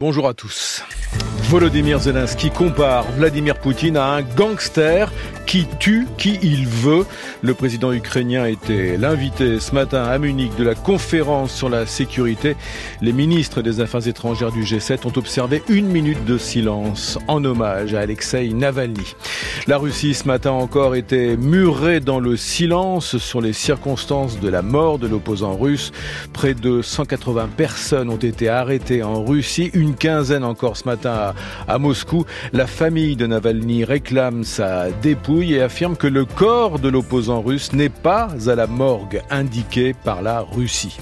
Bonjour 0.00 0.26
à 0.26 0.34
tous. 0.34 0.82
Volodymyr 1.50 1.98
Zelensky 1.98 2.48
compare 2.48 3.10
Vladimir 3.16 3.56
Poutine 3.58 3.96
à 3.96 4.06
un 4.12 4.22
gangster 4.22 5.10
qui 5.46 5.66
tue 5.80 6.06
qui 6.16 6.38
il 6.42 6.64
veut. 6.64 7.04
Le 7.42 7.54
président 7.54 7.92
ukrainien 7.92 8.46
était 8.46 8.96
l'invité 8.96 9.58
ce 9.58 9.74
matin 9.74 10.04
à 10.04 10.16
Munich 10.16 10.52
de 10.56 10.62
la 10.62 10.76
conférence 10.76 11.52
sur 11.52 11.68
la 11.68 11.86
sécurité. 11.86 12.54
Les 13.00 13.12
ministres 13.12 13.62
des 13.62 13.80
Affaires 13.80 14.06
étrangères 14.06 14.52
du 14.52 14.62
G7 14.62 15.08
ont 15.08 15.18
observé 15.18 15.64
une 15.68 15.88
minute 15.88 16.24
de 16.24 16.38
silence 16.38 17.18
en 17.26 17.44
hommage 17.44 17.94
à 17.94 18.00
Alexei 18.02 18.50
Navalny. 18.50 19.16
La 19.66 19.76
Russie 19.76 20.14
ce 20.14 20.28
matin 20.28 20.52
encore 20.52 20.94
était 20.94 21.36
murée 21.36 21.98
dans 21.98 22.20
le 22.20 22.36
silence 22.36 23.18
sur 23.18 23.40
les 23.40 23.52
circonstances 23.52 24.38
de 24.38 24.48
la 24.48 24.62
mort 24.62 25.00
de 25.00 25.08
l'opposant 25.08 25.56
russe. 25.56 25.90
Près 26.32 26.54
de 26.54 26.80
180 26.80 27.48
personnes 27.56 28.08
ont 28.08 28.16
été 28.16 28.48
arrêtées 28.48 29.02
en 29.02 29.24
Russie, 29.24 29.72
une 29.74 29.96
quinzaine 29.96 30.44
encore 30.44 30.76
ce 30.76 30.84
matin 30.84 31.34
à, 31.68 31.78
Moscou. 31.78 32.24
La 32.52 32.66
famille 32.66 33.16
de 33.16 33.26
Navalny 33.26 33.84
réclame 33.84 34.44
sa 34.44 34.90
dépouille 34.90 35.54
et 35.54 35.62
affirme 35.62 35.96
que 35.96 36.06
le 36.06 36.24
corps 36.24 36.78
de 36.78 36.88
l'opposant 36.88 37.40
russe 37.40 37.72
n'est 37.72 37.88
pas 37.88 38.28
à 38.46 38.54
la 38.54 38.66
morgue 38.66 39.22
indiquée 39.30 39.94
par 40.04 40.22
la 40.22 40.40
Russie. 40.40 40.98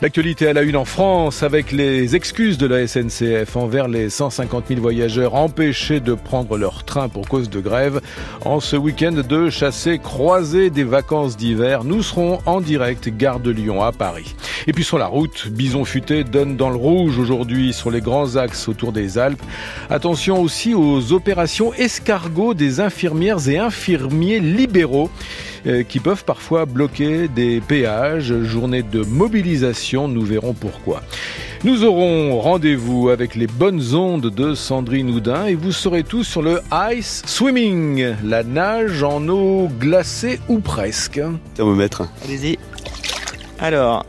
L'actualité 0.00 0.46
à 0.46 0.52
la 0.52 0.62
une 0.62 0.76
en 0.76 0.84
France 0.84 1.42
avec 1.42 1.72
les 1.72 2.14
excuses 2.14 2.56
de 2.56 2.68
la 2.68 2.86
SNCF 2.86 3.56
envers 3.56 3.88
les 3.88 4.10
150 4.10 4.66
000 4.68 4.80
voyageurs 4.80 5.34
empêchés 5.34 5.98
de 5.98 6.14
prendre 6.14 6.56
leur 6.56 6.84
train 6.84 7.08
pour 7.08 7.28
cause 7.28 7.50
de 7.50 7.58
grève. 7.58 8.00
En 8.44 8.60
ce 8.60 8.76
week-end 8.76 9.10
de 9.28 9.50
chassé 9.50 9.98
croisé 9.98 10.70
des 10.70 10.84
vacances 10.84 11.36
d'hiver, 11.36 11.82
nous 11.82 12.04
serons 12.04 12.38
en 12.46 12.60
direct 12.60 13.08
gare 13.08 13.40
de 13.40 13.50
Lyon 13.50 13.82
à 13.82 13.90
Paris. 13.90 14.36
Et 14.68 14.72
puis 14.72 14.84
sur 14.84 14.98
la 14.98 15.06
route, 15.06 15.48
Bison 15.48 15.84
Futé 15.84 16.22
donne 16.22 16.56
dans 16.56 16.70
le 16.70 16.76
rouge 16.76 17.18
aujourd'hui 17.18 17.72
sur 17.72 17.90
les 17.90 18.00
grands 18.00 18.36
axes 18.36 18.68
autour 18.68 18.92
des 18.92 19.18
Alpes. 19.18 19.42
Attention 19.90 20.40
aussi 20.40 20.74
aux 20.74 21.12
opérations 21.12 21.74
escargots 21.74 22.54
des 22.54 22.78
infirmières 22.78 23.48
et 23.48 23.58
infirmiers 23.58 24.38
libéraux 24.38 25.10
euh, 25.66 25.82
qui 25.82 25.98
peuvent 25.98 26.24
parfois 26.24 26.66
bloquer 26.66 27.26
des 27.26 27.60
péages. 27.60 28.42
Journée 28.42 28.82
de 28.82 29.02
mobilisation, 29.02 29.87
nous 29.92 30.22
verrons 30.22 30.52
pourquoi. 30.52 31.02
Nous 31.64 31.82
aurons 31.82 32.38
rendez-vous 32.40 33.08
avec 33.08 33.34
les 33.34 33.46
bonnes 33.46 33.94
ondes 33.94 34.30
de 34.32 34.54
Sandrine 34.54 35.10
Houdin 35.10 35.46
et 35.46 35.54
vous 35.54 35.72
saurez 35.72 36.04
tout 36.04 36.22
sur 36.22 36.42
le 36.42 36.60
ice 36.92 37.22
swimming, 37.26 38.14
la 38.22 38.42
nage 38.42 39.02
en 39.02 39.26
eau 39.28 39.68
glacée 39.80 40.40
ou 40.48 40.60
presque. 40.60 41.20
Thermomètre. 41.54 42.02
Allez-y. 42.24 42.58
Alors, 43.58 44.04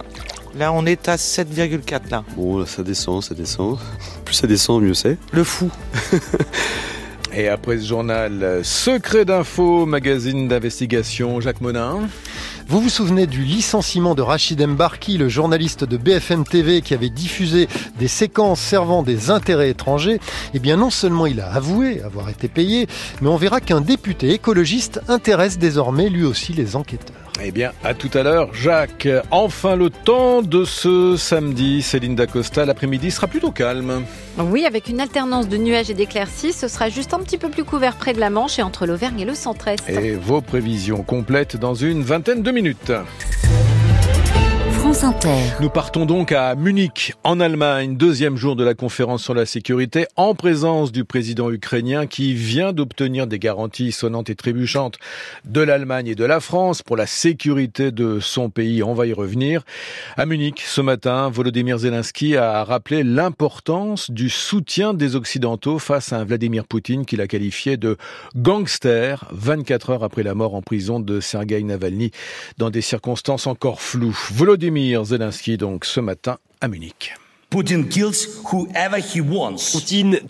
là 0.57 0.73
on 0.73 0.85
est 0.85 1.07
à 1.07 1.15
7,4 1.15 2.11
là. 2.11 2.23
Bon, 2.35 2.59
là, 2.59 2.65
ça 2.65 2.83
descend, 2.83 3.23
ça 3.23 3.33
descend. 3.33 3.77
Plus 4.25 4.35
ça 4.35 4.47
descend, 4.47 4.83
mieux 4.83 4.93
c'est. 4.93 5.17
Le 5.31 5.43
fou. 5.43 5.71
Et 7.33 7.47
après 7.47 7.77
ce 7.77 7.87
journal, 7.87 8.61
Secret 8.63 9.23
d'info, 9.23 9.85
magazine 9.85 10.47
d'investigation, 10.47 11.39
Jacques 11.39 11.61
Monin. 11.61 12.09
Vous 12.69 12.81
vous 12.81 12.89
souvenez 12.89 13.25
du 13.25 13.41
licenciement 13.41 14.13
de 14.13 14.21
Rachid 14.21 14.63
Mbarki, 14.63 15.17
le 15.17 15.27
journaliste 15.27 15.85
de 15.85 15.97
BFM 15.97 16.43
TV 16.43 16.81
qui 16.81 16.93
avait 16.93 17.09
diffusé 17.09 17.67
des 17.97 18.07
séquences 18.07 18.61
servant 18.61 19.01
des 19.01 19.31
intérêts 19.31 19.71
étrangers? 19.71 20.19
Eh 20.53 20.59
bien 20.59 20.77
non 20.77 20.91
seulement 20.91 21.25
il 21.25 21.39
a 21.39 21.51
avoué 21.51 21.99
avoir 22.03 22.29
été 22.29 22.47
payé, 22.47 22.85
mais 23.21 23.27
on 23.27 23.37
verra 23.37 23.59
qu'un 23.59 23.81
député 23.81 24.33
écologiste 24.33 25.01
intéresse 25.07 25.57
désormais 25.57 26.09
lui 26.09 26.23
aussi 26.23 26.53
les 26.53 26.75
enquêteurs. 26.75 27.15
Eh 27.41 27.51
bien, 27.51 27.71
à 27.83 27.93
tout 27.93 28.09
à 28.13 28.21
l'heure, 28.21 28.53
Jacques. 28.53 29.07
Enfin, 29.31 29.75
le 29.75 29.89
temps 29.89 30.41
de 30.41 30.65
ce 30.65 31.15
samedi, 31.15 31.81
Céline 31.81 32.15
Dacosta, 32.15 32.65
l'après-midi 32.65 33.11
sera 33.11 33.27
plutôt 33.27 33.51
calme. 33.51 34.03
Oui, 34.41 34.65
avec 34.65 34.87
une 34.87 35.01
alternance 35.01 35.49
de 35.49 35.57
nuages 35.57 35.89
et 35.89 35.93
d'éclaircies, 35.93 36.53
ce 36.53 36.69
sera 36.69 36.87
juste 36.87 37.13
un 37.13 37.19
petit 37.19 37.37
peu 37.37 37.49
plus 37.49 37.65
couvert 37.65 37.97
près 37.97 38.13
de 38.13 38.21
la 38.21 38.29
Manche 38.29 38.57
et 38.57 38.61
entre 38.61 38.85
l'Auvergne 38.85 39.19
et 39.19 39.25
le 39.25 39.35
centre-est. 39.35 39.89
Et 39.89 40.15
vos 40.15 40.39
prévisions 40.39 41.03
complètes 41.03 41.57
dans 41.57 41.75
une 41.75 42.03
vingtaine 42.03 42.41
de 42.41 42.51
minutes. 42.51 42.93
Nous 45.59 45.69
partons 45.69 46.07
donc 46.07 46.31
à 46.31 46.55
Munich, 46.55 47.13
en 47.23 47.39
Allemagne, 47.39 47.95
deuxième 47.95 48.37
jour 48.37 48.55
de 48.55 48.63
la 48.63 48.73
conférence 48.73 49.21
sur 49.21 49.35
la 49.35 49.45
sécurité, 49.45 50.07
en 50.15 50.33
présence 50.33 50.91
du 50.91 51.05
président 51.05 51.51
ukrainien 51.51 52.07
qui 52.07 52.33
vient 52.33 52.73
d'obtenir 52.73 53.27
des 53.27 53.37
garanties 53.37 53.91
sonnantes 53.91 54.31
et 54.31 54.35
trébuchantes 54.35 54.97
de 55.45 55.61
l'Allemagne 55.61 56.07
et 56.07 56.15
de 56.15 56.23
la 56.25 56.39
France 56.39 56.81
pour 56.81 56.97
la 56.97 57.05
sécurité 57.05 57.91
de 57.91 58.19
son 58.19 58.49
pays. 58.49 58.81
On 58.81 58.95
va 58.95 59.05
y 59.05 59.13
revenir. 59.13 59.61
À 60.17 60.25
Munich, 60.25 60.63
ce 60.65 60.81
matin, 60.81 61.29
Volodymyr 61.29 61.77
Zelensky 61.77 62.35
a 62.35 62.63
rappelé 62.63 63.03
l'importance 63.03 64.09
du 64.09 64.29
soutien 64.29 64.95
des 64.95 65.15
Occidentaux 65.15 65.77
face 65.77 66.13
à 66.13 66.17
un 66.17 66.23
Vladimir 66.23 66.65
Poutine 66.65 67.05
qu'il 67.05 67.21
a 67.21 67.27
qualifié 67.27 67.77
de 67.77 67.95
gangster 68.35 69.25
24 69.33 69.91
heures 69.91 70.03
après 70.03 70.23
la 70.23 70.33
mort 70.33 70.55
en 70.55 70.63
prison 70.63 70.99
de 70.99 71.19
Sergei 71.19 71.61
Navalny 71.61 72.09
dans 72.57 72.71
des 72.71 72.81
circonstances 72.81 73.45
encore 73.45 73.81
floues. 73.81 74.17
Volodymyr 74.31 74.78
Zelensky 75.03 75.57
donc 75.57 75.85
ce 75.85 75.99
matin 75.99 76.37
à 76.61 76.67
Munich. 76.67 77.13
Poutine 77.49 77.87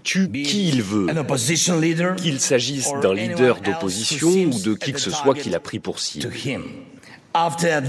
tue 0.04 0.30
qui 0.32 0.70
il 0.70 0.82
veut, 0.82 1.08
qu'il 2.16 2.40
s'agisse 2.40 2.90
d'un 3.02 3.14
leader 3.14 3.60
d'opposition 3.62 4.30
ou 4.30 4.60
de 4.62 4.74
qui 4.74 4.94
que 4.94 5.00
ce 5.00 5.12
soit 5.12 5.36
qu'il 5.36 5.54
a 5.54 5.60
pris 5.60 5.80
pour 5.80 6.00
cible. 6.00 6.32
Après 7.34 7.80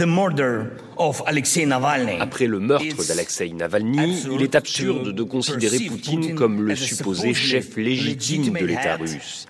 le 2.47 2.61
meurtre 2.61 3.07
d'Alexei 3.07 3.51
Navalny, 3.51 4.25
il 4.33 4.43
est 4.43 4.55
absurde 4.55 5.15
de 5.15 5.23
considérer 5.23 5.79
Poutine 5.81 6.35
comme 6.35 6.63
le 6.63 6.77
supposé 6.77 7.33
chef 7.33 7.77
légitime 7.77 8.53
de 8.53 8.67
l'État 8.67 8.97
russe. 8.97 9.47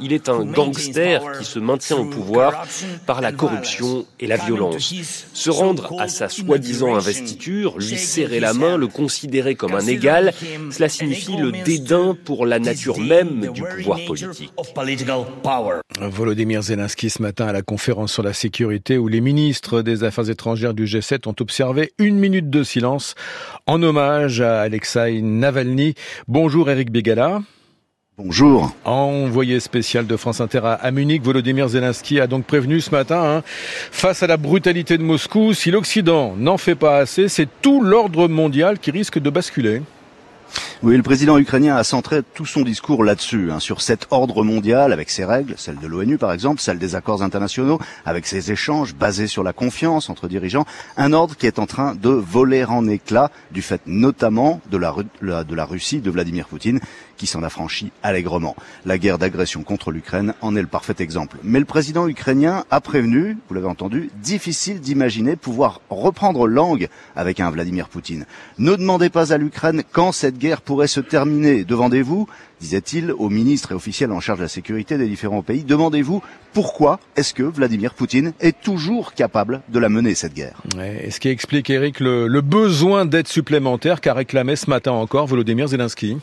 Il 0.00 0.12
est 0.12 0.28
un 0.28 0.44
gangster 0.44 1.38
qui 1.38 1.44
se 1.44 1.58
maintient 1.58 1.98
au 1.98 2.04
pouvoir 2.04 2.66
par 3.06 3.20
la 3.20 3.32
corruption 3.32 4.06
et 4.20 4.26
la 4.26 4.36
violence. 4.36 4.94
Se 5.32 5.50
rendre 5.50 6.00
à 6.00 6.08
sa 6.08 6.28
soi-disant 6.28 6.94
investiture, 6.94 7.78
lui 7.78 7.96
serrer 7.96 8.40
la 8.40 8.54
main, 8.54 8.76
le 8.76 8.88
considérer 8.88 9.54
comme 9.54 9.74
un 9.74 9.86
égal, 9.86 10.32
cela 10.70 10.88
signifie 10.88 11.36
le 11.36 11.52
dédain 11.52 12.16
pour 12.24 12.46
la 12.46 12.58
nature 12.58 12.98
même 12.98 13.52
du 13.52 13.62
pouvoir 13.62 13.98
politique. 14.06 14.52
Volodymyr 16.00 16.62
Zelensky 16.62 17.10
ce 17.10 17.22
matin 17.22 17.46
à 17.46 17.52
la 17.52 17.62
conférence 17.62 18.12
sur 18.12 18.22
la 18.22 18.32
sécurité 18.32 18.98
où 18.98 19.08
les 19.08 19.20
ministres 19.20 19.82
des 19.82 20.04
Affaires 20.04 20.30
étrangères 20.30 20.74
du 20.74 20.84
G7 20.84 21.28
ont 21.28 21.34
observé 21.40 21.92
une 21.98 22.18
minute 22.18 22.50
de 22.50 22.62
silence 22.62 23.14
en 23.66 23.82
hommage 23.82 24.40
à 24.40 24.62
Alexei 24.62 25.20
Navalny. 25.22 25.94
Bonjour 26.28 26.70
Eric 26.70 26.90
Begala. 26.90 27.42
Bonjour. 28.18 28.74
Envoyé 28.84 29.58
spécial 29.58 30.06
de 30.06 30.18
France 30.18 30.42
Inter 30.42 30.60
à 30.64 30.90
Munich, 30.90 31.22
Volodymyr 31.22 31.68
Zelensky 31.68 32.20
a 32.20 32.26
donc 32.26 32.44
prévenu 32.44 32.82
ce 32.82 32.90
matin, 32.90 33.24
hein, 33.24 33.42
face 33.90 34.22
à 34.22 34.26
la 34.26 34.36
brutalité 34.36 34.98
de 34.98 35.02
Moscou, 35.02 35.54
si 35.54 35.70
l'Occident 35.70 36.34
n'en 36.36 36.58
fait 36.58 36.74
pas 36.74 36.98
assez, 36.98 37.28
c'est 37.28 37.48
tout 37.62 37.80
l'ordre 37.80 38.28
mondial 38.28 38.78
qui 38.78 38.90
risque 38.90 39.18
de 39.18 39.30
basculer. 39.30 39.80
Oui, 40.82 40.96
le 40.96 41.02
président 41.02 41.38
ukrainien 41.38 41.76
a 41.76 41.84
centré 41.84 42.22
tout 42.34 42.44
son 42.44 42.62
discours 42.62 43.04
là-dessus, 43.04 43.50
hein, 43.50 43.60
sur 43.60 43.80
cet 43.80 44.08
ordre 44.10 44.42
mondial 44.42 44.92
avec 44.92 45.10
ses 45.10 45.24
règles, 45.24 45.54
celles 45.56 45.78
de 45.78 45.86
l'ONU 45.86 46.18
par 46.18 46.32
exemple, 46.32 46.60
celles 46.60 46.78
des 46.78 46.94
accords 46.94 47.22
internationaux, 47.22 47.78
avec 48.04 48.26
ses 48.26 48.52
échanges 48.52 48.94
basés 48.94 49.28
sur 49.28 49.42
la 49.42 49.52
confiance 49.52 50.10
entre 50.10 50.28
dirigeants, 50.28 50.66
un 50.96 51.12
ordre 51.12 51.36
qui 51.36 51.46
est 51.46 51.58
en 51.58 51.66
train 51.66 51.94
de 51.94 52.10
voler 52.10 52.64
en 52.64 52.86
éclats 52.88 53.30
du 53.52 53.62
fait 53.62 53.80
notamment 53.86 54.60
de 54.70 54.76
la, 54.76 54.94
de 55.22 55.54
la 55.54 55.64
Russie 55.64 56.00
de 56.00 56.10
Vladimir 56.10 56.48
Poutine 56.48 56.80
qui 57.16 57.26
s'en 57.26 57.42
affranchit 57.42 57.92
allègrement. 58.02 58.56
La 58.84 58.98
guerre 58.98 59.18
d'agression 59.18 59.62
contre 59.62 59.90
l'Ukraine 59.90 60.34
en 60.40 60.56
est 60.56 60.60
le 60.60 60.66
parfait 60.66 60.94
exemple. 60.98 61.38
Mais 61.42 61.58
le 61.58 61.64
président 61.64 62.08
ukrainien 62.08 62.64
a 62.70 62.80
prévenu, 62.80 63.36
vous 63.48 63.54
l'avez 63.54 63.66
entendu, 63.68 64.10
difficile 64.22 64.80
d'imaginer 64.80 65.36
pouvoir 65.36 65.80
reprendre 65.90 66.46
langue 66.46 66.88
avec 67.16 67.40
un 67.40 67.50
Vladimir 67.50 67.88
Poutine. 67.88 68.26
Ne 68.58 68.76
demandez 68.76 69.10
pas 69.10 69.32
à 69.32 69.38
l'Ukraine 69.38 69.82
quand 69.92 70.12
cette 70.12 70.38
guerre 70.38 70.60
pourrait 70.62 70.86
se 70.86 71.00
terminer. 71.00 71.64
Demandez-vous, 71.64 72.28
disait-il 72.60 73.12
aux 73.12 73.28
ministres 73.28 73.72
et 73.72 73.74
officiels 73.74 74.12
en 74.12 74.20
charge 74.20 74.38
de 74.38 74.44
la 74.44 74.48
sécurité 74.48 74.98
des 74.98 75.08
différents 75.08 75.42
pays, 75.42 75.64
demandez-vous 75.64 76.22
pourquoi 76.52 77.00
est-ce 77.16 77.34
que 77.34 77.42
Vladimir 77.42 77.94
Poutine 77.94 78.32
est 78.40 78.60
toujours 78.60 79.14
capable 79.14 79.62
de 79.68 79.78
la 79.78 79.88
mener, 79.88 80.14
cette 80.14 80.34
guerre? 80.34 80.60
Ouais, 80.76 81.08
Ce 81.10 81.18
qui 81.18 81.28
explique, 81.28 81.70
Eric, 81.70 82.00
le, 82.00 82.28
le 82.28 82.40
besoin 82.40 83.04
d'aide 83.04 83.28
supplémentaire 83.28 84.00
qu'a 84.00 84.14
réclamé 84.14 84.56
ce 84.56 84.68
matin 84.68 84.92
encore 84.92 85.26
Volodymyr 85.26 85.68
Zelensky 85.68 86.18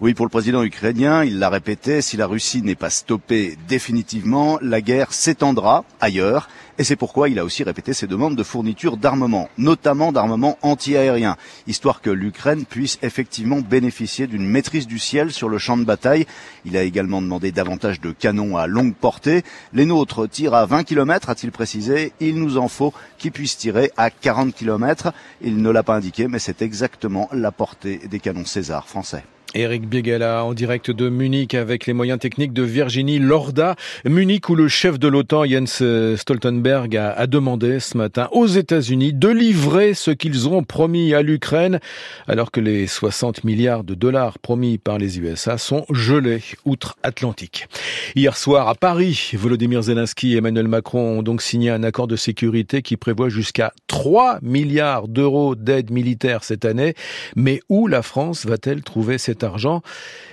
Oui, 0.00 0.14
pour 0.14 0.26
le 0.26 0.30
président 0.30 0.62
ukrainien, 0.62 1.24
il 1.24 1.40
l'a 1.40 1.48
répété, 1.48 2.02
si 2.02 2.16
la 2.16 2.28
Russie 2.28 2.62
n'est 2.62 2.76
pas 2.76 2.88
stoppée 2.88 3.58
définitivement, 3.66 4.56
la 4.62 4.80
guerre 4.80 5.12
s'étendra 5.12 5.84
ailleurs. 6.00 6.48
Et 6.78 6.84
c'est 6.84 6.94
pourquoi 6.94 7.28
il 7.28 7.40
a 7.40 7.44
aussi 7.44 7.64
répété 7.64 7.92
ses 7.92 8.06
demandes 8.06 8.36
de 8.36 8.44
fourniture 8.44 8.96
d'armement, 8.96 9.48
notamment 9.58 10.12
d'armement 10.12 10.56
anti-aérien, 10.62 11.36
histoire 11.66 12.00
que 12.00 12.10
l'Ukraine 12.10 12.64
puisse 12.64 13.00
effectivement 13.02 13.60
bénéficier 13.60 14.28
d'une 14.28 14.46
maîtrise 14.46 14.86
du 14.86 15.00
ciel 15.00 15.32
sur 15.32 15.48
le 15.48 15.58
champ 15.58 15.76
de 15.76 15.82
bataille. 15.82 16.26
Il 16.64 16.76
a 16.76 16.84
également 16.84 17.20
demandé 17.20 17.50
davantage 17.50 18.00
de 18.00 18.12
canons 18.12 18.56
à 18.56 18.68
longue 18.68 18.94
portée. 18.94 19.42
Les 19.72 19.84
nôtres 19.84 20.28
tirent 20.28 20.54
à 20.54 20.64
20 20.64 20.84
km, 20.84 21.28
a-t-il 21.28 21.50
précisé. 21.50 22.12
Il 22.20 22.36
nous 22.36 22.56
en 22.56 22.68
faut 22.68 22.94
qui 23.18 23.32
puissent 23.32 23.58
tirer 23.58 23.90
à 23.96 24.10
40 24.10 24.54
km. 24.54 25.12
Il 25.42 25.60
ne 25.60 25.70
l'a 25.70 25.82
pas 25.82 25.96
indiqué, 25.96 26.28
mais 26.28 26.38
c'est 26.38 26.62
exactement 26.62 27.28
la 27.32 27.50
portée 27.50 27.98
des 28.08 28.20
canons 28.20 28.44
César 28.44 28.86
français. 28.86 29.24
Eric 29.54 29.88
Biegala 29.88 30.44
en 30.44 30.52
direct 30.52 30.90
de 30.90 31.08
Munich 31.08 31.54
avec 31.54 31.86
les 31.86 31.94
moyens 31.94 32.18
techniques 32.18 32.52
de 32.52 32.62
Virginie 32.62 33.18
Lorda. 33.18 33.76
Munich 34.04 34.50
où 34.50 34.54
le 34.54 34.68
chef 34.68 34.98
de 34.98 35.08
l'OTAN 35.08 35.46
Jens 35.46 35.82
Stoltenberg 36.16 36.94
a, 36.96 37.26
demandé 37.26 37.80
ce 37.80 37.96
matin 37.96 38.28
aux 38.32 38.46
États-Unis 38.46 39.14
de 39.14 39.28
livrer 39.28 39.94
ce 39.94 40.10
qu'ils 40.10 40.48
ont 40.48 40.62
promis 40.64 41.14
à 41.14 41.22
l'Ukraine 41.22 41.80
alors 42.26 42.50
que 42.50 42.60
les 42.60 42.86
60 42.86 43.44
milliards 43.44 43.84
de 43.84 43.94
dollars 43.94 44.38
promis 44.38 44.76
par 44.76 44.98
les 44.98 45.18
USA 45.18 45.56
sont 45.56 45.86
gelés 45.90 46.42
outre-Atlantique. 46.66 47.68
Hier 48.16 48.36
soir 48.36 48.68
à 48.68 48.74
Paris, 48.74 49.30
Volodymyr 49.32 49.82
Zelensky 49.82 50.34
et 50.34 50.38
Emmanuel 50.38 50.68
Macron 50.68 51.18
ont 51.18 51.22
donc 51.22 51.40
signé 51.40 51.70
un 51.70 51.84
accord 51.84 52.06
de 52.06 52.16
sécurité 52.16 52.82
qui 52.82 52.98
prévoit 52.98 53.30
jusqu'à 53.30 53.72
3 53.86 54.40
milliards 54.42 55.08
d'euros 55.08 55.54
d'aide 55.54 55.90
militaire 55.90 56.44
cette 56.44 56.66
année. 56.66 56.94
Mais 57.34 57.60
où 57.70 57.86
la 57.86 58.02
France 58.02 58.44
va-t-elle 58.44 58.82
trouver 58.82 59.16
cette 59.16 59.37
argent 59.42 59.82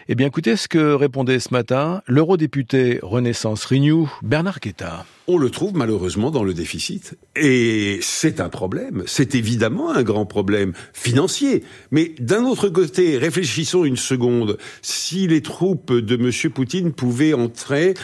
Eh 0.07 0.15
bien, 0.15 0.27
écoutez 0.27 0.55
ce 0.55 0.67
que 0.67 0.93
répondait 0.93 1.39
ce 1.39 1.53
matin 1.53 2.01
l'eurodéputé 2.07 2.99
Renaissance 3.01 3.65
Renew, 3.65 4.09
Bernard 4.21 4.59
Guetta. 4.59 5.05
On 5.27 5.37
le 5.37 5.49
trouve 5.49 5.75
malheureusement 5.75 6.29
dans 6.29 6.43
le 6.43 6.53
déficit. 6.53 7.17
Et 7.35 7.99
c'est 8.01 8.39
un 8.39 8.49
problème. 8.49 9.03
C'est 9.07 9.35
évidemment 9.35 9.91
un 9.91 10.03
grand 10.03 10.25
problème 10.25 10.73
financier. 10.93 11.63
Mais 11.91 12.13
d'un 12.19 12.43
autre 12.43 12.69
côté, 12.69 13.17
réfléchissons 13.17 13.85
une 13.85 13.97
seconde. 13.97 14.57
Si 14.81 15.27
les 15.27 15.41
troupes 15.41 15.93
de 15.93 16.15
M. 16.15 16.51
Poutine 16.51 16.93
pouvaient 16.93 17.33
entrer 17.33 17.95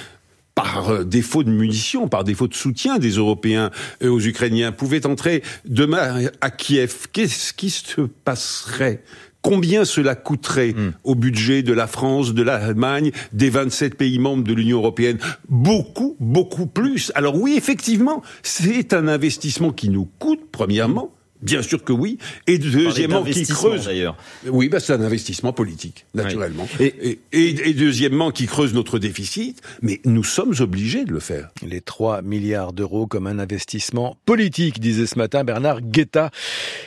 par 0.55 1.05
défaut 1.05 1.43
de 1.43 1.49
munitions, 1.49 2.07
par 2.07 2.23
défaut 2.23 2.47
de 2.47 2.53
soutien 2.53 2.97
des 2.97 3.11
Européens 3.11 3.71
aux 4.03 4.19
Ukrainiens, 4.19 4.71
pouvaient 4.71 5.05
entrer 5.05 5.43
demain 5.65 6.27
à 6.41 6.51
Kiev, 6.51 7.07
qu'est-ce 7.11 7.53
qui 7.53 7.69
se 7.69 8.01
passerait? 8.01 9.03
Combien 9.41 9.85
cela 9.85 10.15
coûterait 10.15 10.73
mmh. 10.73 10.93
au 11.03 11.15
budget 11.15 11.63
de 11.63 11.73
la 11.73 11.87
France, 11.87 12.33
de 12.33 12.43
l'Allemagne, 12.43 13.11
des 13.33 13.49
27 13.49 13.95
pays 13.95 14.19
membres 14.19 14.43
de 14.43 14.53
l'Union 14.53 14.77
européenne? 14.77 15.17
Beaucoup, 15.49 16.15
beaucoup 16.19 16.67
plus. 16.67 17.11
Alors 17.15 17.35
oui, 17.35 17.55
effectivement, 17.57 18.21
c'est 18.43 18.93
un 18.93 19.07
investissement 19.07 19.71
qui 19.71 19.89
nous 19.89 20.05
coûte, 20.19 20.41
premièrement, 20.51 21.13
Bien 21.41 21.63
sûr 21.63 21.83
que 21.83 21.91
oui. 21.91 22.19
Et 22.45 22.59
deuxièmement, 22.59 23.23
qui 23.23 23.45
creuse. 23.45 23.89
Oui, 24.47 24.69
bah, 24.69 24.79
c'est 24.79 24.93
un 24.93 25.01
investissement 25.01 25.53
politique, 25.53 26.05
naturellement. 26.13 26.67
Oui. 26.79 26.93
Et, 27.01 27.19
et, 27.31 27.69
et, 27.69 27.73
deuxièmement, 27.73 28.31
qui 28.31 28.45
creuse 28.45 28.73
notre 28.73 28.99
déficit. 28.99 29.61
Mais 29.81 30.01
nous 30.05 30.23
sommes 30.23 30.53
obligés 30.59 31.03
de 31.03 31.11
le 31.11 31.19
faire. 31.19 31.49
Les 31.65 31.81
3 31.81 32.21
milliards 32.21 32.73
d'euros 32.73 33.07
comme 33.07 33.25
un 33.25 33.39
investissement 33.39 34.17
politique, 34.25 34.79
disait 34.79 35.07
ce 35.07 35.17
matin 35.17 35.43
Bernard 35.43 35.81
Guetta. 35.81 36.29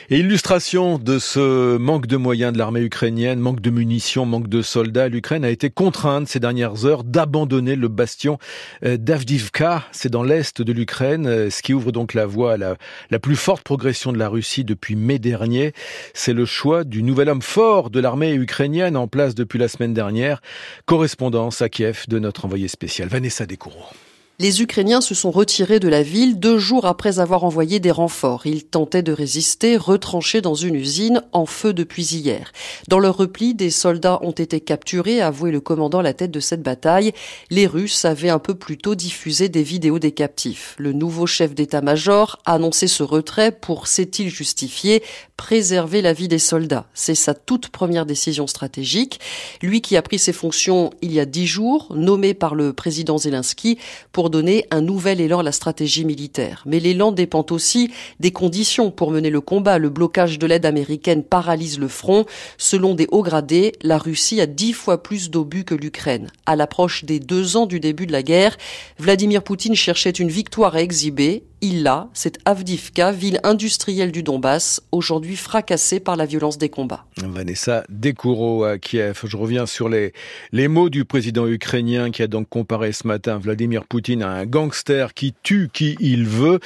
Et 0.09 0.19
illustration 0.19 0.99
de 0.99 1.19
ce 1.19 1.77
manque 1.77 2.07
de 2.07 2.15
moyens 2.15 2.53
de 2.53 2.57
l'armée 2.57 2.81
ukrainienne, 2.81 3.39
manque 3.39 3.61
de 3.61 3.69
munitions, 3.69 4.25
manque 4.25 4.47
de 4.47 4.61
soldats. 4.61 5.09
L'Ukraine 5.09 5.43
a 5.43 5.49
été 5.49 5.69
contrainte 5.69 6.29
ces 6.29 6.39
dernières 6.39 6.85
heures 6.85 7.03
d'abandonner 7.03 7.75
le 7.75 7.89
bastion 7.89 8.37
d'Avdivka. 8.81 9.83
C'est 9.91 10.09
dans 10.09 10.23
l'est 10.23 10.61
de 10.61 10.71
l'Ukraine, 10.71 11.49
ce 11.49 11.61
qui 11.61 11.73
ouvre 11.73 11.91
donc 11.91 12.13
la 12.13 12.25
voie 12.25 12.53
à 12.53 12.57
la, 12.57 12.77
la 13.09 13.19
plus 13.19 13.35
forte 13.35 13.63
progression 13.63 14.13
de 14.13 14.17
la 14.17 14.29
Russie 14.29 14.44
depuis 14.63 14.95
mai 14.95 15.19
dernier. 15.19 15.73
C'est 16.13 16.33
le 16.33 16.45
choix 16.45 16.83
du 16.83 17.03
nouvel 17.03 17.29
homme 17.29 17.41
fort 17.41 17.89
de 17.89 17.99
l'armée 17.99 18.33
ukrainienne 18.33 18.97
en 18.97 19.07
place 19.07 19.35
depuis 19.35 19.59
la 19.59 19.67
semaine 19.67 19.93
dernière. 19.93 20.41
Correspondance 20.85 21.61
à 21.61 21.69
Kiev 21.69 22.05
de 22.07 22.19
notre 22.19 22.45
envoyé 22.45 22.67
spécial 22.67 23.09
Vanessa 23.09 23.45
Descoureaux. 23.45 23.89
Les 24.37 24.61
Ukrainiens 24.61 24.99
se 24.99 25.15
sont 25.15 25.31
retirés 25.31 25.79
de 25.79 25.87
la 25.87 26.03
ville 26.03 26.41
deux 26.41 26.57
jours 26.57 26.85
après 26.85 27.19
avoir 27.19 27.45
envoyé 27.45 27.79
des 27.79 27.91
renforts. 27.91 28.45
Ils 28.45 28.65
tentaient 28.65 29.01
de 29.01 29.13
résister, 29.13 29.77
retranchés 29.77 30.41
dans 30.41 30.55
une 30.55 30.75
usine 30.75 31.23
en 31.31 31.45
feu 31.45 31.71
depuis 31.71 32.03
hier. 32.03 32.51
Dans 32.89 32.99
leur 32.99 33.15
repli, 33.15 33.53
des 33.53 33.69
soldats 33.69 34.19
ont 34.23 34.31
été 34.31 34.59
capturés, 34.59 35.21
a 35.21 35.27
avoué 35.27 35.51
le 35.51 35.61
commandant 35.61 35.99
à 35.99 36.03
la 36.03 36.13
tête 36.13 36.31
de 36.31 36.41
cette 36.41 36.61
bataille. 36.61 37.13
Les 37.49 37.65
Russes 37.65 38.03
avaient 38.03 38.29
un 38.29 38.39
peu 38.39 38.55
plus 38.55 38.77
tôt 38.77 38.93
diffusé 38.93 39.47
des 39.47 39.63
vidéos 39.63 39.99
des 39.99 40.11
captifs. 40.11 40.75
Le 40.79 40.91
nouveau 40.91 41.27
chef 41.27 41.55
d'état-major 41.55 42.37
a 42.43 42.55
annoncé 42.55 42.87
ce 42.87 43.03
retrait 43.03 43.53
pour, 43.53 43.87
s'est-il 43.87 44.27
justifié, 44.27 45.01
préserver 45.37 46.01
la 46.01 46.11
vie 46.11 46.27
des 46.27 46.39
soldats. 46.39 46.87
C'est 46.93 47.15
sa 47.15 47.35
toute 47.35 47.69
première 47.69 48.05
décision 48.05 48.47
stratégique. 48.47 49.21
Lui 49.61 49.79
qui 49.81 49.95
a 49.95 50.01
pris 50.01 50.19
ses 50.19 50.33
fonctions 50.33 50.89
il 51.01 51.13
y 51.13 51.21
a 51.21 51.25
dix 51.25 51.47
jours, 51.47 51.93
nommé 51.95 52.33
par 52.33 52.53
le 52.53 52.73
président 52.73 53.17
Zelensky 53.17 53.77
pour 54.11 54.24
un 54.71 54.81
nouvel 54.81 55.21
élan 55.21 55.39
à 55.39 55.43
la 55.43 55.51
stratégie 55.51 56.05
militaire. 56.05 56.63
Mais 56.65 56.79
l'élan 56.79 57.11
dépend 57.11 57.45
aussi 57.51 57.91
des 58.19 58.31
conditions 58.31 58.91
pour 58.91 59.11
mener 59.11 59.29
le 59.29 59.41
combat. 59.41 59.77
Le 59.77 59.89
blocage 59.89 60.39
de 60.39 60.47
l'aide 60.47 60.65
américaine 60.65 61.23
paralyse 61.23 61.79
le 61.79 61.87
front. 61.87 62.25
Selon 62.57 62.95
des 62.95 63.07
hauts 63.11 63.23
gradés, 63.23 63.73
la 63.81 63.97
Russie 63.97 64.41
a 64.41 64.45
dix 64.45 64.73
fois 64.73 65.01
plus 65.01 65.29
d'obus 65.29 65.63
que 65.63 65.75
l'Ukraine. 65.75 66.31
À 66.45 66.55
l'approche 66.55 67.05
des 67.05 67.19
deux 67.19 67.57
ans 67.57 67.65
du 67.65 67.79
début 67.79 68.07
de 68.07 68.11
la 68.11 68.23
guerre, 68.23 68.57
Vladimir 68.99 69.43
Poutine 69.43 69.75
cherchait 69.75 70.09
une 70.09 70.29
victoire 70.29 70.75
à 70.75 70.81
exhiber 70.81 71.43
il 71.61 71.83
l'a, 71.83 72.09
c'est 72.13 72.37
Avdivka, 72.45 73.11
ville 73.11 73.39
industrielle 73.43 74.11
du 74.11 74.23
Donbass, 74.23 74.81
aujourd'hui 74.91 75.35
fracassée 75.35 75.99
par 75.99 76.15
la 76.15 76.25
violence 76.25 76.57
des 76.57 76.69
combats. 76.69 77.05
Vanessa 77.17 77.83
Dekouro 77.89 78.63
à 78.63 78.77
Kiev. 78.77 79.21
Je 79.23 79.37
reviens 79.37 79.65
sur 79.65 79.89
les, 79.89 80.13
les 80.51 80.67
mots 80.67 80.89
du 80.89 81.05
président 81.05 81.47
ukrainien 81.47 82.11
qui 82.11 82.21
a 82.21 82.27
donc 82.27 82.49
comparé 82.49 82.91
ce 82.91 83.07
matin 83.07 83.37
Vladimir 83.37 83.85
Poutine 83.85 84.21
à 84.21 84.29
un 84.29 84.45
gangster 84.45 85.13
qui 85.13 85.33
tue 85.43 85.69
qui 85.73 85.95
il 85.99 86.27
veut. 86.27 86.59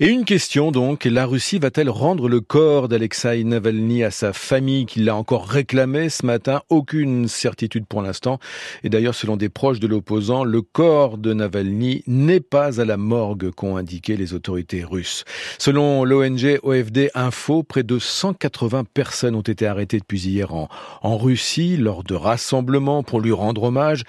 Et 0.00 0.08
une 0.08 0.24
question 0.24 0.72
donc, 0.72 1.04
la 1.04 1.26
Russie 1.26 1.58
va-t-elle 1.58 1.90
rendre 1.90 2.28
le 2.28 2.40
corps 2.40 2.88
d'Alexei 2.88 3.44
Navalny 3.44 4.02
à 4.02 4.10
sa 4.10 4.32
famille 4.32 4.86
qui 4.86 5.00
l'a 5.00 5.16
encore 5.16 5.46
réclamé 5.46 6.08
ce 6.08 6.26
matin? 6.26 6.62
Aucune 6.68 7.28
certitude 7.28 7.86
pour 7.86 8.02
l'instant. 8.02 8.38
Et 8.82 8.88
d'ailleurs, 8.88 9.14
selon 9.14 9.36
des 9.36 9.48
proches 9.48 9.80
de 9.80 9.86
l'opposant, 9.86 10.44
le 10.44 10.62
corps 10.62 11.18
de 11.18 11.32
Navalny 11.32 12.02
n'est 12.06 12.40
pas 12.40 12.80
à 12.80 12.84
la 12.84 12.96
morgue 12.96 13.50
qu'ont 13.50 13.76
indiqué 13.76 14.16
les 14.16 14.31
autorités 14.34 14.84
russes. 14.84 15.24
Selon 15.58 16.04
l'ONG 16.04 16.58
OFD 16.62 17.10
Info, 17.14 17.62
près 17.62 17.82
de 17.82 17.98
180 17.98 18.84
personnes 18.92 19.34
ont 19.34 19.40
été 19.40 19.66
arrêtées 19.66 19.98
depuis 19.98 20.20
hier 20.26 20.54
en, 20.54 20.68
en 21.02 21.18
Russie 21.18 21.76
lors 21.76 22.04
de 22.04 22.14
rassemblements 22.14 23.02
pour 23.02 23.20
lui 23.20 23.32
rendre 23.32 23.64
hommage. 23.64 24.04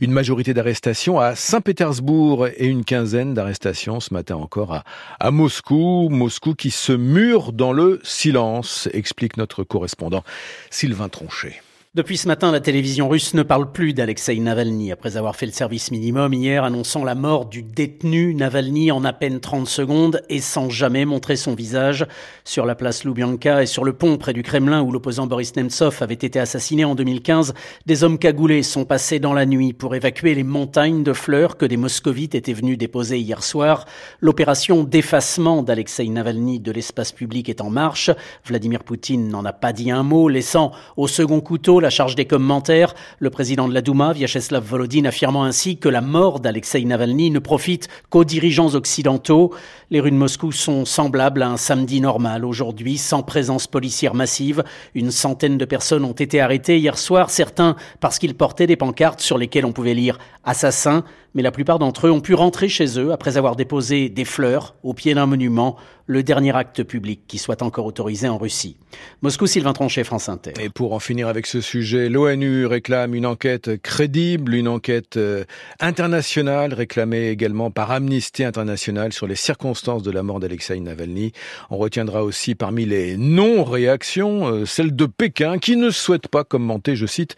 Une 0.00 0.12
majorité 0.12 0.54
d'arrestations 0.54 1.18
à 1.18 1.34
Saint-Pétersbourg 1.34 2.48
et 2.48 2.66
une 2.66 2.84
quinzaine 2.84 3.34
d'arrestations 3.34 4.00
ce 4.00 4.12
matin 4.12 4.36
encore 4.36 4.72
à, 4.72 4.84
à 5.20 5.30
Moscou. 5.30 6.08
Moscou 6.10 6.54
qui 6.54 6.70
se 6.70 6.92
mure 6.92 7.52
dans 7.52 7.72
le 7.72 8.00
silence, 8.02 8.88
explique 8.92 9.36
notre 9.36 9.64
correspondant 9.64 10.24
Sylvain 10.70 11.08
Tronchet. 11.08 11.60
Depuis 11.94 12.16
ce 12.16 12.26
matin, 12.26 12.50
la 12.50 12.60
télévision 12.60 13.06
russe 13.06 13.34
ne 13.34 13.42
parle 13.42 13.70
plus 13.70 13.92
d'Alexei 13.92 14.38
Navalny 14.38 14.92
après 14.92 15.18
avoir 15.18 15.36
fait 15.36 15.44
le 15.44 15.52
service 15.52 15.90
minimum 15.90 16.32
hier 16.32 16.64
annonçant 16.64 17.04
la 17.04 17.14
mort 17.14 17.44
du 17.44 17.62
détenu 17.62 18.34
Navalny 18.34 18.90
en 18.90 19.04
à 19.04 19.12
peine 19.12 19.40
30 19.40 19.68
secondes 19.68 20.22
et 20.30 20.40
sans 20.40 20.70
jamais 20.70 21.04
montrer 21.04 21.36
son 21.36 21.54
visage. 21.54 22.06
Sur 22.44 22.64
la 22.64 22.74
place 22.74 23.04
Loubianka 23.04 23.62
et 23.62 23.66
sur 23.66 23.84
le 23.84 23.92
pont 23.92 24.16
près 24.16 24.32
du 24.32 24.42
Kremlin 24.42 24.80
où 24.80 24.90
l'opposant 24.90 25.26
Boris 25.26 25.54
Nemtsov 25.54 25.98
avait 26.00 26.14
été 26.14 26.40
assassiné 26.40 26.86
en 26.86 26.94
2015, 26.94 27.52
des 27.84 28.04
hommes 28.04 28.18
cagoulés 28.18 28.62
sont 28.62 28.86
passés 28.86 29.18
dans 29.18 29.34
la 29.34 29.44
nuit 29.44 29.74
pour 29.74 29.94
évacuer 29.94 30.34
les 30.34 30.44
montagnes 30.44 31.02
de 31.02 31.12
fleurs 31.12 31.58
que 31.58 31.66
des 31.66 31.76
moscovites 31.76 32.34
étaient 32.34 32.54
venus 32.54 32.78
déposer 32.78 33.18
hier 33.18 33.42
soir. 33.42 33.84
L'opération 34.22 34.82
d'effacement 34.82 35.62
d'Alexei 35.62 36.08
Navalny 36.08 36.58
de 36.58 36.72
l'espace 36.72 37.12
public 37.12 37.50
est 37.50 37.60
en 37.60 37.68
marche. 37.68 38.10
Vladimir 38.46 38.82
Poutine 38.82 39.28
n'en 39.28 39.44
a 39.44 39.52
pas 39.52 39.74
dit 39.74 39.90
un 39.90 40.02
mot, 40.02 40.30
laissant 40.30 40.72
au 40.96 41.06
second 41.06 41.42
couteau 41.42 41.81
la 41.82 41.90
charge 41.90 42.14
des 42.14 42.24
commentaires, 42.24 42.94
le 43.18 43.28
président 43.28 43.68
de 43.68 43.74
la 43.74 43.82
Douma, 43.82 44.12
Vyacheslav 44.12 44.64
Volodine, 44.64 45.06
affirmant 45.06 45.44
ainsi 45.44 45.76
que 45.76 45.88
la 45.88 46.00
mort 46.00 46.40
d'Alexei 46.40 46.84
Navalny 46.84 47.30
ne 47.30 47.38
profite 47.38 47.88
qu'aux 48.08 48.24
dirigeants 48.24 48.74
occidentaux. 48.74 49.52
Les 49.90 50.00
rues 50.00 50.10
de 50.10 50.16
Moscou 50.16 50.52
sont 50.52 50.84
semblables 50.86 51.42
à 51.42 51.50
un 51.50 51.56
samedi 51.58 52.00
normal 52.00 52.44
aujourd'hui, 52.44 52.96
sans 52.96 53.22
présence 53.22 53.66
policière 53.66 54.14
massive. 54.14 54.64
Une 54.94 55.10
centaine 55.10 55.58
de 55.58 55.64
personnes 55.64 56.04
ont 56.04 56.12
été 56.12 56.40
arrêtées 56.40 56.78
hier 56.78 56.96
soir, 56.96 57.28
certains 57.28 57.76
parce 58.00 58.18
qu'ils 58.18 58.34
portaient 58.34 58.66
des 58.66 58.76
pancartes 58.76 59.20
sur 59.20 59.36
lesquelles 59.36 59.66
on 59.66 59.72
pouvait 59.72 59.94
lire 59.94 60.18
assassin, 60.44 61.04
mais 61.34 61.42
la 61.42 61.50
plupart 61.50 61.78
d'entre 61.78 62.06
eux 62.06 62.10
ont 62.10 62.20
pu 62.20 62.34
rentrer 62.34 62.68
chez 62.68 62.98
eux 62.98 63.12
après 63.12 63.36
avoir 63.36 63.56
déposé 63.56 64.08
des 64.08 64.24
fleurs 64.24 64.74
au 64.82 64.94
pied 64.94 65.14
d'un 65.14 65.26
monument, 65.26 65.76
le 66.12 66.22
dernier 66.22 66.54
acte 66.54 66.84
public 66.84 67.22
qui 67.26 67.38
soit 67.38 67.62
encore 67.62 67.86
autorisé 67.86 68.28
en 68.28 68.38
Russie. 68.38 68.76
Moscou, 69.22 69.46
Sylvain 69.46 69.72
Tronchet, 69.72 70.04
France 70.04 70.28
Inter. 70.28 70.52
Et 70.60 70.68
pour 70.68 70.92
en 70.92 70.98
finir 70.98 71.28
avec 71.28 71.46
ce 71.46 71.60
sujet. 71.60 72.08
L'ONU 72.08 72.66
réclame 72.66 73.14
une 73.14 73.26
enquête 73.26 73.80
crédible, 73.82 74.54
une 74.54 74.68
enquête 74.68 75.16
euh, 75.16 75.44
internationale 75.80 76.74
réclamée 76.74 77.28
également 77.28 77.70
par 77.70 77.90
Amnesty 77.90 78.44
International 78.44 79.12
sur 79.12 79.26
les 79.26 79.34
circonstances 79.34 80.02
de 80.02 80.10
la 80.10 80.22
mort 80.22 80.40
d'Alexei 80.40 80.78
Navalny. 80.80 81.32
On 81.70 81.78
retiendra 81.78 82.22
aussi 82.22 82.54
parmi 82.54 82.84
les 82.84 83.16
non-réactions 83.16 84.46
euh, 84.46 84.66
celle 84.66 84.94
de 84.94 85.06
Pékin 85.06 85.58
qui 85.58 85.76
ne 85.76 85.90
souhaite 85.90 86.28
pas 86.28 86.44
commenter, 86.44 86.96
je 86.96 87.06
cite, 87.06 87.36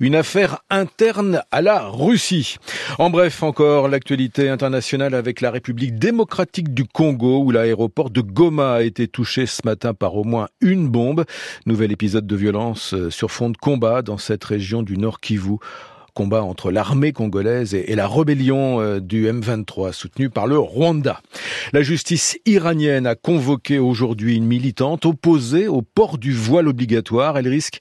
une 0.00 0.16
affaire 0.16 0.58
interne 0.70 1.42
à 1.52 1.62
la 1.62 1.86
Russie. 1.88 2.56
En 2.98 3.10
bref, 3.10 3.42
encore 3.42 3.88
l'actualité 3.88 4.48
internationale 4.48 5.14
avec 5.14 5.40
la 5.40 5.50
République 5.50 5.98
démocratique 5.98 6.74
du 6.74 6.84
Congo 6.84 7.42
où 7.44 7.50
l'aéroport 7.50 8.10
de 8.16 8.22
Goma 8.22 8.76
a 8.76 8.82
été 8.82 9.08
touché 9.08 9.44
ce 9.44 9.60
matin 9.64 9.92
par 9.92 10.16
au 10.16 10.24
moins 10.24 10.48
une 10.62 10.88
bombe. 10.88 11.24
Nouvel 11.66 11.92
épisode 11.92 12.26
de 12.26 12.34
violence 12.34 12.94
euh, 12.94 13.10
sur 13.10 13.30
fond 13.30 13.50
de 13.50 13.58
combat 13.58 14.00
dans 14.00 14.16
cette 14.16 14.42
région 14.42 14.82
du 14.82 14.96
Nord 14.96 15.20
Kivu 15.20 15.58
combat 16.16 16.42
entre 16.42 16.70
l'armée 16.70 17.12
congolaise 17.12 17.74
et, 17.74 17.94
la 17.94 18.08
rébellion 18.08 18.80
euh, 18.80 19.00
du 19.00 19.26
M23 19.26 19.92
soutenue 19.92 20.30
par 20.30 20.46
le 20.46 20.58
Rwanda. 20.58 21.20
La 21.74 21.82
justice 21.82 22.38
iranienne 22.46 23.06
a 23.06 23.14
convoqué 23.14 23.78
aujourd'hui 23.78 24.34
une 24.34 24.46
militante 24.46 25.04
opposée 25.04 25.68
au 25.68 25.82
port 25.82 26.16
du 26.16 26.32
voile 26.32 26.68
obligatoire. 26.68 27.36
Elle 27.36 27.48
risque 27.48 27.80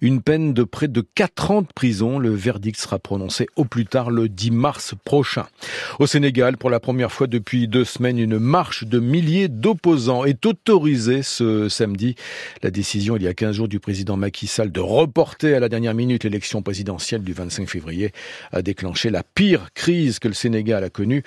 une 0.00 0.20
peine 0.20 0.52
de 0.52 0.64
près 0.64 0.88
de 0.88 1.00
4 1.14 1.50
ans 1.52 1.62
de 1.62 1.68
prison. 1.72 2.18
Le 2.18 2.30
verdict 2.30 2.76
sera 2.80 2.98
prononcé 2.98 3.46
au 3.54 3.64
plus 3.64 3.86
tard 3.86 4.10
le 4.10 4.28
10 4.28 4.50
mars 4.50 4.94
prochain. 5.04 5.46
Au 6.00 6.08
Sénégal, 6.08 6.56
pour 6.56 6.70
la 6.70 6.80
première 6.80 7.12
fois 7.12 7.28
depuis 7.28 7.68
deux 7.68 7.84
semaines, 7.84 8.18
une 8.18 8.40
marche 8.40 8.82
de 8.82 8.98
milliers 8.98 9.46
d'opposants 9.46 10.24
est 10.24 10.44
autorisée 10.44 11.22
ce 11.22 11.68
samedi. 11.68 12.16
La 12.64 12.72
décision 12.72 13.16
il 13.16 13.22
y 13.22 13.28
a 13.28 13.34
15 13.34 13.54
jours 13.54 13.68
du 13.68 13.78
président 13.78 14.16
Macky 14.16 14.48
Sall 14.48 14.72
de 14.72 14.80
reporter 14.80 15.54
à 15.54 15.60
la 15.60 15.68
dernière 15.68 15.94
minute 15.94 16.24
l'élection 16.24 16.62
présidentielle 16.62 17.22
du 17.22 17.32
25 17.32 17.68
février 17.68 17.75
février 17.76 18.12
a 18.52 18.62
déclenché 18.62 19.10
la 19.10 19.22
pire 19.22 19.68
crise 19.74 20.18
que 20.18 20.28
le 20.28 20.34
Sénégal 20.34 20.82
a 20.82 20.88
connue 20.88 21.22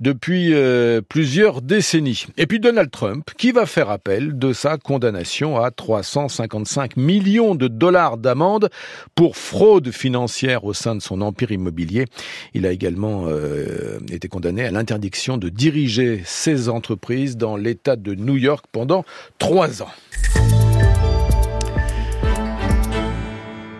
depuis 0.00 0.52
euh, 0.52 1.00
plusieurs 1.00 1.62
décennies. 1.62 2.26
Et 2.36 2.46
puis 2.48 2.58
Donald 2.58 2.90
Trump, 2.90 3.30
qui 3.38 3.52
va 3.52 3.66
faire 3.66 3.88
appel 3.88 4.36
de 4.36 4.52
sa 4.52 4.78
condamnation 4.78 5.58
à 5.58 5.70
355 5.70 6.96
millions 6.96 7.54
de 7.54 7.68
dollars 7.68 8.16
d'amende 8.16 8.68
pour 9.14 9.36
fraude 9.36 9.92
financière 9.92 10.64
au 10.64 10.72
sein 10.72 10.96
de 10.96 11.00
son 11.00 11.20
empire 11.20 11.52
immobilier. 11.52 12.06
Il 12.52 12.66
a 12.66 12.72
également 12.72 13.26
euh, 13.28 14.00
été 14.10 14.26
condamné 14.26 14.64
à 14.64 14.72
l'interdiction 14.72 15.38
de 15.38 15.50
diriger 15.50 16.22
ses 16.24 16.68
entreprises 16.68 17.36
dans 17.36 17.56
l'État 17.56 17.94
de 17.94 18.16
New 18.16 18.36
York 18.36 18.64
pendant 18.72 19.04
trois 19.38 19.82
ans. 19.82 20.61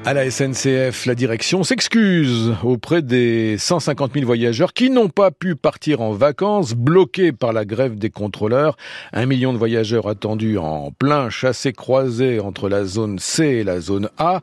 À 0.04 0.14
la 0.14 0.28
SNCF, 0.28 1.06
la 1.06 1.14
direction 1.14 1.62
s'excuse 1.62 2.56
auprès 2.64 3.02
des 3.02 3.56
150 3.56 4.14
000 4.14 4.26
voyageurs 4.26 4.72
qui 4.72 4.90
n'ont 4.90 5.08
pas 5.08 5.30
pu 5.30 5.54
partir 5.54 6.00
en 6.00 6.10
vacances, 6.10 6.74
bloqués 6.74 7.30
par 7.30 7.52
la 7.52 7.64
grève 7.64 7.94
des 7.94 8.10
contrôleurs. 8.10 8.76
Un 9.12 9.26
million 9.26 9.52
de 9.52 9.58
voyageurs 9.58 10.08
attendus 10.08 10.58
en 10.58 10.90
plein 10.90 11.30
chassé-croisé 11.30 12.40
entre 12.40 12.68
la 12.68 12.84
zone 12.84 13.20
C 13.20 13.44
et 13.44 13.64
la 13.64 13.78
zone 13.78 14.08
A. 14.18 14.40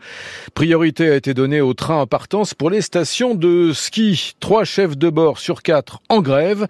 Priorité 0.54 1.10
a 1.10 1.16
été 1.16 1.34
donnée 1.34 1.60
aux 1.60 1.74
trains 1.74 2.00
en 2.00 2.08
partance 2.08 2.54
pour 2.54 2.70
les 2.70 2.82
stations 2.82 3.36
de 3.36 3.74
ski. 3.74 4.36
Trois 4.39 4.63
chefs 4.63 4.98
de 4.98 5.10
bord 5.10 5.39
sur 5.39 5.62
quatre 5.62 6.00
en 6.08 6.22
grève. 6.22 6.68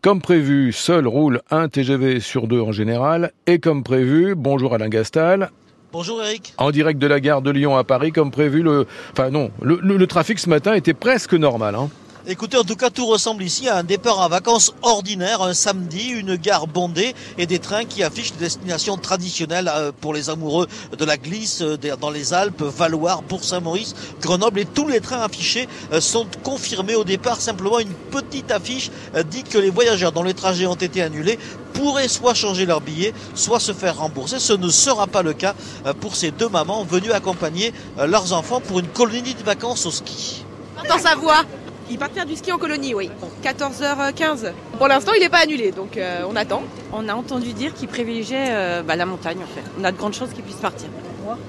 Comme 0.00 0.22
prévu, 0.22 0.72
seul 0.72 1.06
roule 1.06 1.42
un 1.50 1.68
TGV 1.68 2.20
sur 2.20 2.48
deux 2.48 2.60
en 2.60 2.72
général. 2.72 3.32
Et 3.46 3.58
comme 3.58 3.84
prévu, 3.84 4.34
bonjour 4.34 4.72
Alain 4.72 4.88
Gastal, 4.88 5.50
Bonjour 5.92 6.22
Eric. 6.22 6.54
En 6.56 6.70
direct 6.70 7.00
de 7.00 7.06
la 7.08 7.18
gare 7.18 7.42
de 7.42 7.50
Lyon 7.50 7.76
à 7.76 7.82
Paris, 7.82 8.12
comme 8.12 8.30
prévu, 8.30 8.62
le, 8.62 8.86
enfin 9.10 9.30
non, 9.30 9.50
le, 9.60 10.06
trafic 10.06 10.38
ce 10.38 10.48
matin 10.48 10.74
était 10.74 10.94
presque 10.94 11.34
normal. 11.34 11.74
Hein. 11.74 11.88
Écoutez, 12.26 12.58
en 12.58 12.64
tout 12.64 12.76
cas, 12.76 12.90
tout 12.90 13.06
ressemble 13.06 13.42
ici 13.42 13.66
à 13.66 13.78
un 13.78 13.82
départ 13.82 14.18
en 14.18 14.28
vacances 14.28 14.74
ordinaire, 14.82 15.40
un 15.40 15.54
samedi, 15.54 16.08
une 16.08 16.36
gare 16.36 16.66
bondée 16.66 17.14
et 17.38 17.46
des 17.46 17.58
trains 17.58 17.86
qui 17.86 18.02
affichent 18.02 18.32
des 18.32 18.40
destinations 18.40 18.98
traditionnelles 18.98 19.70
euh, 19.74 19.90
pour 19.98 20.12
les 20.12 20.28
amoureux 20.28 20.68
de 20.98 21.04
la 21.06 21.16
glisse 21.16 21.62
euh, 21.62 21.78
dans 21.98 22.10
les 22.10 22.34
Alpes, 22.34 22.60
Valoir, 22.60 23.22
Bourg-Saint-Maurice, 23.22 23.94
Grenoble 24.20 24.60
et 24.60 24.66
tous 24.66 24.86
les 24.86 25.00
trains 25.00 25.22
affichés 25.22 25.66
euh, 25.94 26.02
sont 26.02 26.26
confirmés 26.42 26.94
au 26.94 27.04
départ. 27.04 27.40
Simplement, 27.40 27.78
une 27.78 27.94
petite 28.10 28.50
affiche 28.50 28.90
dit 29.30 29.42
que 29.42 29.56
les 29.56 29.70
voyageurs 29.70 30.12
dont 30.12 30.22
les 30.22 30.34
trajets 30.34 30.66
ont 30.66 30.74
été 30.74 31.00
annulés 31.00 31.38
pourraient 31.72 32.08
soit 32.08 32.34
changer 32.34 32.66
leur 32.66 32.82
billet, 32.82 33.14
soit 33.34 33.60
se 33.60 33.72
faire 33.72 33.96
rembourser. 33.96 34.40
Ce 34.40 34.52
ne 34.52 34.68
sera 34.68 35.06
pas 35.06 35.22
le 35.22 35.32
cas 35.32 35.54
pour 36.00 36.16
ces 36.16 36.32
deux 36.32 36.50
mamans 36.50 36.84
venues 36.84 37.12
accompagner 37.12 37.72
leurs 37.96 38.34
enfants 38.34 38.60
pour 38.60 38.80
une 38.80 38.88
colonie 38.88 39.34
de 39.34 39.42
vacances 39.42 39.86
au 39.86 39.90
ski. 39.90 40.44
Dans 40.88 40.98
sa 40.98 41.14
voix 41.14 41.44
il 41.90 41.98
part 41.98 42.10
faire 42.10 42.24
du 42.24 42.36
ski 42.36 42.52
en 42.52 42.58
colonie, 42.58 42.94
oui. 42.94 43.10
14h15. 43.42 44.52
Pour 44.78 44.88
l'instant, 44.88 45.12
il 45.16 45.20
n'est 45.20 45.28
pas 45.28 45.42
annulé, 45.42 45.72
donc 45.72 45.96
euh, 45.96 46.22
on 46.28 46.36
attend. 46.36 46.62
On 46.92 47.08
a 47.08 47.14
entendu 47.14 47.52
dire 47.52 47.74
qu'il 47.74 47.88
privilégiait 47.88 48.48
euh, 48.50 48.82
bah, 48.82 48.96
la 48.96 49.06
montagne, 49.06 49.38
en 49.38 49.54
fait. 49.54 49.64
On 49.78 49.84
a 49.84 49.90
de 49.90 49.96
grandes 49.96 50.14
chances 50.14 50.30
qu'il 50.30 50.44
puisse 50.44 50.56
partir. 50.56 50.88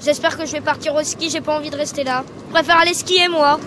J'espère 0.04 0.38
que 0.38 0.46
je 0.46 0.52
vais 0.52 0.62
partir 0.62 0.96
au 0.96 1.04
ski, 1.04 1.30
j'ai 1.30 1.42
pas 1.42 1.58
envie 1.58 1.70
de 1.70 1.76
rester 1.76 2.04
là. 2.04 2.24
Je 2.48 2.54
préfère 2.54 2.78
aller 2.80 2.94
skier, 2.94 3.28
moi. 3.30 3.60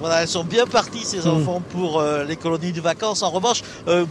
Voilà, 0.00 0.22
elles 0.22 0.28
sont 0.28 0.44
bien 0.44 0.64
parties, 0.64 1.04
ces 1.04 1.26
hmm. 1.26 1.40
enfants, 1.40 1.62
pour 1.70 1.98
euh, 1.98 2.22
les 2.24 2.36
colonies 2.36 2.72
de 2.72 2.80
vacances. 2.80 3.22
En 3.22 3.30
revanche, 3.30 3.62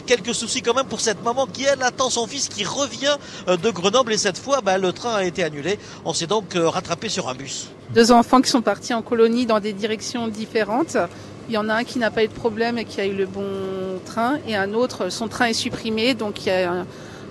quelques 0.06 0.36
soucis 0.36 0.62
quand 0.62 0.74
même 0.74 0.86
pour 0.88 1.00
cette 1.00 1.24
maman 1.24 1.48
qui, 1.48 1.64
elle, 1.64 1.82
attend 1.82 2.10
son 2.10 2.28
fils 2.28 2.50
qui 2.50 2.64
revient 2.64 3.16
de 3.48 3.70
Grenoble. 3.70 4.14
Et 4.14 4.18
cette 4.18 4.38
fois, 4.38 4.62
bah, 4.62 4.78
le 4.78 4.92
train 4.92 5.16
a 5.16 5.24
été 5.24 5.44
annulé. 5.44 5.80
On 6.04 6.14
s'est 6.14 6.28
donc 6.28 6.56
rattrapé 6.56 7.08
sur 7.10 7.30
un 7.30 7.36
bus. 7.36 7.70
Deux 7.94 8.12
enfants 8.12 8.42
qui 8.42 8.50
sont 8.50 8.62
partis 8.62 8.94
en 8.94 9.02
colonie 9.02 9.46
dans 9.46 9.62
des 9.62 9.72
directions 9.72 10.28
différentes. 10.28 10.98
Il 11.50 11.54
y 11.54 11.58
en 11.58 11.70
a 11.70 11.76
un 11.76 11.84
qui 11.84 11.98
n'a 11.98 12.12
pas 12.12 12.24
eu 12.24 12.28
de 12.28 12.34
problème 12.34 12.78
et 12.78 12.84
qui 12.84 13.00
a 13.00 13.06
eu 13.06 13.16
le 13.16 13.26
bon 13.26 13.46
train, 14.06 14.38
et 14.48 14.56
un 14.56 14.74
autre, 14.74 15.10
son 15.10 15.28
train 15.30 15.46
est 15.46 15.54
supprimé, 15.54 16.14
donc 16.14 16.46
il 16.46 16.50
y 16.50 16.52
a 16.52 16.86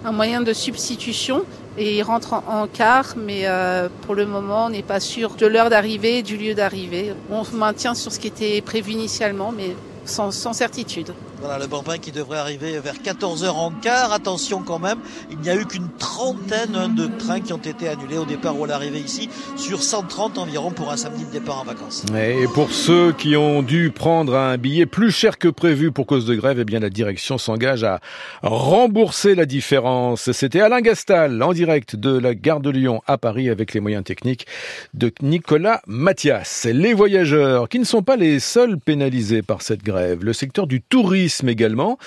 un, 0.04 0.12
moyen 0.12 0.40
de 0.40 0.52
substitution, 0.52 1.44
et 1.76 1.98
il 1.98 2.02
rentre 2.02 2.32
en, 2.32 2.66
car, 2.66 3.14
mais 3.16 3.42
euh, 3.44 3.88
pour 4.02 4.14
le 4.14 4.24
moment, 4.24 4.66
on 4.66 4.70
n'est 4.70 4.82
pas 4.82 5.00
sûr 5.00 5.34
de 5.34 5.46
l'heure 5.46 5.68
d'arrivée 5.68 6.18
et 6.18 6.22
du 6.22 6.38
lieu 6.38 6.54
d'arrivée. 6.54 7.12
On 7.30 7.42
maintient 7.54 7.94
sur 7.94 8.10
ce 8.10 8.18
qui 8.18 8.28
était 8.28 8.60
prévu 8.62 8.92
initialement, 8.92 9.52
mais 9.54 9.76
sans 10.06 10.30
certitude. 10.52 11.12
Voilà 11.40 11.58
le 11.58 11.66
Bambin 11.66 11.98
qui 11.98 12.12
devrait 12.12 12.38
arriver 12.38 12.78
vers 12.78 12.94
14h 12.94 13.50
en 13.50 13.70
quart. 13.70 14.12
Attention 14.12 14.62
quand 14.62 14.78
même, 14.78 14.98
il 15.30 15.38
n'y 15.38 15.50
a 15.50 15.54
eu 15.54 15.66
qu'une 15.66 15.88
trentaine 15.98 16.94
de 16.94 17.06
trains 17.18 17.40
qui 17.40 17.52
ont 17.52 17.58
été 17.58 17.88
annulés 17.88 18.16
au 18.16 18.24
départ 18.24 18.58
ou 18.58 18.64
à 18.64 18.66
l'arrivée 18.66 19.00
ici, 19.00 19.28
sur 19.56 19.82
130 19.82 20.38
environ 20.38 20.70
pour 20.70 20.90
un 20.90 20.96
samedi 20.96 21.26
de 21.26 21.30
départ 21.30 21.60
en 21.60 21.64
vacances. 21.64 22.04
Et 22.16 22.46
pour 22.54 22.70
ceux 22.70 23.12
qui 23.12 23.36
ont 23.36 23.62
dû 23.62 23.90
prendre 23.90 24.34
un 24.34 24.56
billet 24.56 24.86
plus 24.86 25.10
cher 25.10 25.36
que 25.36 25.48
prévu 25.48 25.92
pour 25.92 26.06
cause 26.06 26.24
de 26.24 26.34
grève, 26.34 26.58
eh 26.58 26.64
bien 26.64 26.80
la 26.80 26.90
direction 26.90 27.36
s'engage 27.36 27.84
à 27.84 28.00
rembourser 28.42 29.34
la 29.34 29.44
différence. 29.44 30.32
C'était 30.32 30.62
Alain 30.62 30.80
Gastal 30.80 31.42
en 31.42 31.52
direct 31.52 31.96
de 31.96 32.16
la 32.16 32.34
gare 32.34 32.60
de 32.60 32.70
Lyon 32.70 33.02
à 33.06 33.18
Paris 33.18 33.50
avec 33.50 33.74
les 33.74 33.80
moyens 33.80 34.04
techniques 34.04 34.46
de 34.94 35.12
Nicolas 35.20 35.82
Mathias. 35.86 36.66
Les 36.70 36.94
voyageurs 36.94 37.68
qui 37.68 37.78
ne 37.78 37.84
sont 37.84 38.02
pas 38.02 38.16
les 38.16 38.40
seuls 38.40 38.78
pénalisés 38.78 39.42
par 39.42 39.60
cette 39.60 39.82
grève, 39.82 40.24
le 40.24 40.32
secteur 40.32 40.66
du 40.66 40.80
tourisme 40.80 41.25
également. 41.48 41.98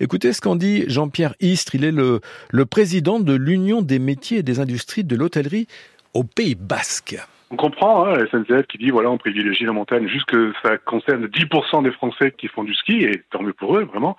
Écoutez 0.00 0.32
ce 0.32 0.40
qu'en 0.40 0.56
dit 0.56 0.84
Jean-Pierre 0.88 1.34
Istre, 1.40 1.74
il 1.74 1.84
est 1.84 1.92
le, 1.92 2.20
président 2.66 3.20
de 3.20 3.34
l'Union 3.34 3.82
des 3.82 3.98
métiers 3.98 4.38
et 4.38 4.42
des 4.42 4.60
industries 4.60 5.04
de 5.04 5.16
l'hôtellerie 5.16 5.66
au 6.14 6.24
Pays 6.24 6.54
Basque. 6.54 7.16
On 7.50 7.56
comprend 7.56 8.06
hein, 8.06 8.16
la 8.16 8.26
SNCF 8.26 8.66
qui 8.66 8.78
dit 8.78 8.90
voilà 8.90 9.10
on 9.10 9.18
privilégie 9.18 9.64
la 9.64 9.72
montagne 9.72 10.08
juste 10.08 10.26
que 10.26 10.52
ça 10.64 10.78
concerne 10.78 11.26
10% 11.26 11.84
des 11.84 11.92
Français 11.92 12.32
qui 12.36 12.48
font 12.48 12.64
du 12.64 12.74
ski 12.74 13.04
et 13.04 13.22
tant 13.30 13.42
mieux 13.42 13.52
pour 13.52 13.76
eux 13.76 13.84
vraiment. 13.84 14.16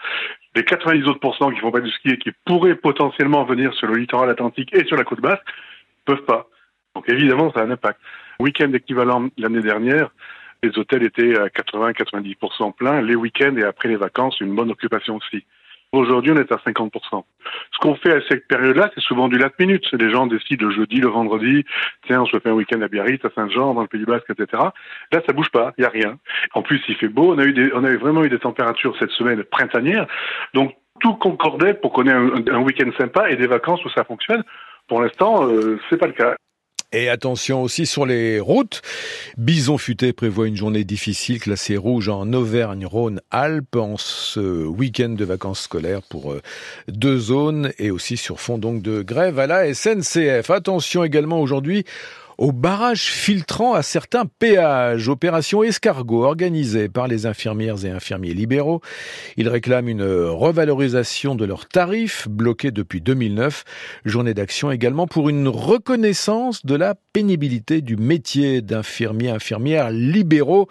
Les 0.55 0.63
90 0.63 1.07
autres 1.07 1.19
pourcents 1.19 1.51
qui 1.51 1.59
font 1.59 1.71
pas 1.71 1.81
du 1.81 1.91
ski 1.91 2.09
et 2.11 2.17
qui 2.17 2.31
pourraient 2.45 2.75
potentiellement 2.75 3.43
venir 3.43 3.73
sur 3.73 3.87
le 3.87 3.97
littoral 3.97 4.29
atlantique 4.29 4.73
et 4.73 4.85
sur 4.85 4.95
la 4.95 5.03
côte 5.03 5.19
basse 5.19 5.39
peuvent 6.05 6.23
pas. 6.23 6.47
Donc 6.95 7.09
évidemment 7.09 7.51
ça 7.53 7.59
a 7.59 7.63
un 7.63 7.71
impact. 7.71 7.99
Week-end 8.39 8.71
équivalent 8.73 9.29
l'année 9.37 9.61
dernière, 9.61 10.09
les 10.63 10.77
hôtels 10.77 11.03
étaient 11.03 11.37
à 11.37 11.47
80-90% 11.47 12.73
pleins, 12.73 13.01
les 13.01 13.15
week-ends 13.15 13.55
et 13.57 13.63
après 13.63 13.89
les 13.89 13.95
vacances, 13.95 14.39
une 14.41 14.55
bonne 14.55 14.71
occupation 14.71 15.15
aussi. 15.15 15.45
Aujourd'hui, 15.93 16.33
on 16.33 16.35
est 16.35 16.51
à 16.51 16.57
50%. 16.57 17.23
Ce 17.71 17.77
qu'on 17.79 17.95
fait 17.95 18.11
à 18.11 18.19
cette 18.27 18.45
période-là, 18.47 18.91
c'est 18.93 19.01
souvent 19.01 19.29
du 19.29 19.37
last 19.37 19.57
minute. 19.57 19.85
Les 19.93 20.11
gens 20.11 20.27
décident 20.27 20.67
le 20.67 20.73
jeudi, 20.73 20.97
le 20.97 21.07
vendredi, 21.07 21.63
tiens, 22.05 22.23
on 22.23 22.25
se 22.25 22.37
fait 22.39 22.49
un 22.49 22.53
week-end 22.53 22.81
à 22.81 22.89
Biarritz, 22.89 23.23
à 23.23 23.29
Saint-Jean, 23.33 23.73
dans 23.73 23.81
le 23.81 23.87
Pays 23.87 24.03
Basque, 24.03 24.29
etc. 24.29 24.63
Là, 25.13 25.21
ça 25.25 25.31
bouge 25.31 25.49
pas, 25.49 25.73
il 25.77 25.83
y 25.83 25.85
a 25.85 25.89
rien. 25.89 26.17
En 26.53 26.61
plus, 26.61 26.81
il 26.89 26.95
fait 26.95 27.07
beau. 27.07 27.33
On 27.33 27.37
a 27.37 27.45
eu 27.45 27.53
des, 27.53 27.71
on 27.73 27.81
vraiment 27.81 28.23
eu 28.23 28.29
des 28.29 28.39
températures 28.39 28.97
cette 28.99 29.11
semaine 29.11 29.43
printanières. 29.45 30.07
Donc, 30.53 30.75
tout 30.99 31.13
concordait 31.13 31.73
pour 31.73 31.93
qu'on 31.93 32.05
ait 32.05 32.11
un, 32.11 32.61
week-end 32.61 32.89
sympa 32.97 33.29
et 33.29 33.37
des 33.37 33.47
vacances 33.47 33.83
où 33.85 33.89
ça 33.89 34.03
fonctionne. 34.03 34.43
Pour 34.87 35.01
l'instant, 35.01 35.47
euh, 35.47 35.79
c'est 35.89 35.97
pas 35.97 36.07
le 36.07 36.13
cas. 36.13 36.35
Et 36.93 37.09
attention 37.09 37.63
aussi 37.63 37.85
sur 37.85 38.05
les 38.05 38.39
routes. 38.39 38.81
Bison 39.37 39.77
Futé 39.77 40.13
prévoit 40.13 40.47
une 40.47 40.55
journée 40.55 40.85
difficile 40.85 41.41
classée 41.41 41.75
rouge 41.75 42.07
en 42.07 42.31
Auvergne-Rhône-Alpes 42.31 43.75
en 43.75 43.97
ce 43.97 44.65
week-end 44.65 45.09
de 45.09 45.25
vacances 45.25 45.63
scolaires 45.63 46.01
pour 46.01 46.31
euh, 46.31 46.41
deux 46.87 47.17
zones 47.17 47.73
et 47.77 47.91
aussi 47.91 48.15
sur 48.15 48.39
fond 48.39 48.57
donc 48.57 48.81
de 48.81 49.01
grève 49.01 49.37
à 49.37 49.47
la 49.47 49.73
SNCF. 49.73 50.49
Attention 50.49 51.03
également 51.03 51.41
aujourd'hui 51.41 51.83
au 52.37 52.51
barrage 52.51 53.01
filtrant 53.01 53.73
à 53.73 53.81
certains 53.81 54.25
péages. 54.25 55.09
Opération 55.09 55.63
escargot 55.63 56.23
organisée 56.23 56.87
par 56.89 57.07
les 57.07 57.25
infirmières 57.25 57.85
et 57.85 57.89
infirmiers 57.89 58.33
libéraux. 58.33 58.81
Ils 59.37 59.49
réclament 59.49 59.89
une 59.89 60.03
revalorisation 60.03 61.35
de 61.35 61.45
leurs 61.45 61.67
tarifs 61.67 62.27
bloqués 62.27 62.71
depuis 62.71 63.01
2009. 63.01 63.63
Journée 64.05 64.33
d'action 64.33 64.71
également 64.71 65.07
pour 65.07 65.29
une 65.29 65.47
reconnaissance 65.47 66.65
de 66.65 66.75
la 66.75 66.95
pénibilité 67.13 67.81
du 67.81 67.95
métier 67.95 68.61
d'infirmier, 68.61 69.29
infirmière 69.29 69.89
libéraux. 69.89 70.67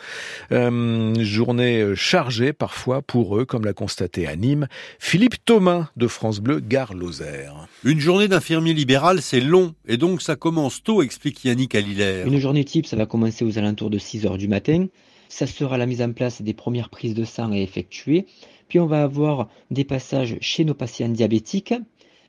Euh, 0.52 1.14
journée 1.22 1.94
chargée 1.94 2.52
parfois 2.52 3.02
pour 3.02 3.38
eux, 3.38 3.44
comme 3.44 3.64
l'a 3.64 3.72
constaté 3.72 4.26
à 4.26 4.36
Nîmes 4.36 4.68
Philippe 4.98 5.44
Thomas 5.44 5.88
de 5.96 6.06
France 6.06 6.40
Bleu, 6.40 6.60
Gare 6.60 6.94
Lozère. 6.94 7.66
Une 7.84 8.00
journée 8.00 8.28
d'infirmier 8.28 8.74
libéral, 8.74 9.20
c'est 9.22 9.40
long, 9.40 9.74
et 9.86 9.96
donc 9.96 10.22
ça 10.22 10.36
commence 10.36 10.82
tôt, 10.82 11.02
explique 11.02 11.44
Yannick 11.44 11.55
Une 12.26 12.38
journée 12.38 12.64
type, 12.64 12.86
ça 12.86 12.96
va 12.96 13.06
commencer 13.06 13.44
aux 13.44 13.58
alentours 13.58 13.90
de 13.90 13.98
6 13.98 14.26
heures 14.26 14.38
du 14.38 14.48
matin. 14.48 14.86
Ça 15.28 15.46
sera 15.46 15.78
la 15.78 15.86
mise 15.86 16.02
en 16.02 16.12
place 16.12 16.42
des 16.42 16.54
premières 16.54 16.90
prises 16.90 17.14
de 17.14 17.24
sang 17.24 17.52
à 17.52 17.56
effectuer. 17.56 18.26
Puis 18.68 18.78
on 18.78 18.86
va 18.86 19.02
avoir 19.02 19.48
des 19.70 19.84
passages 19.84 20.36
chez 20.40 20.64
nos 20.64 20.74
patients 20.74 21.08
diabétiques. 21.08 21.74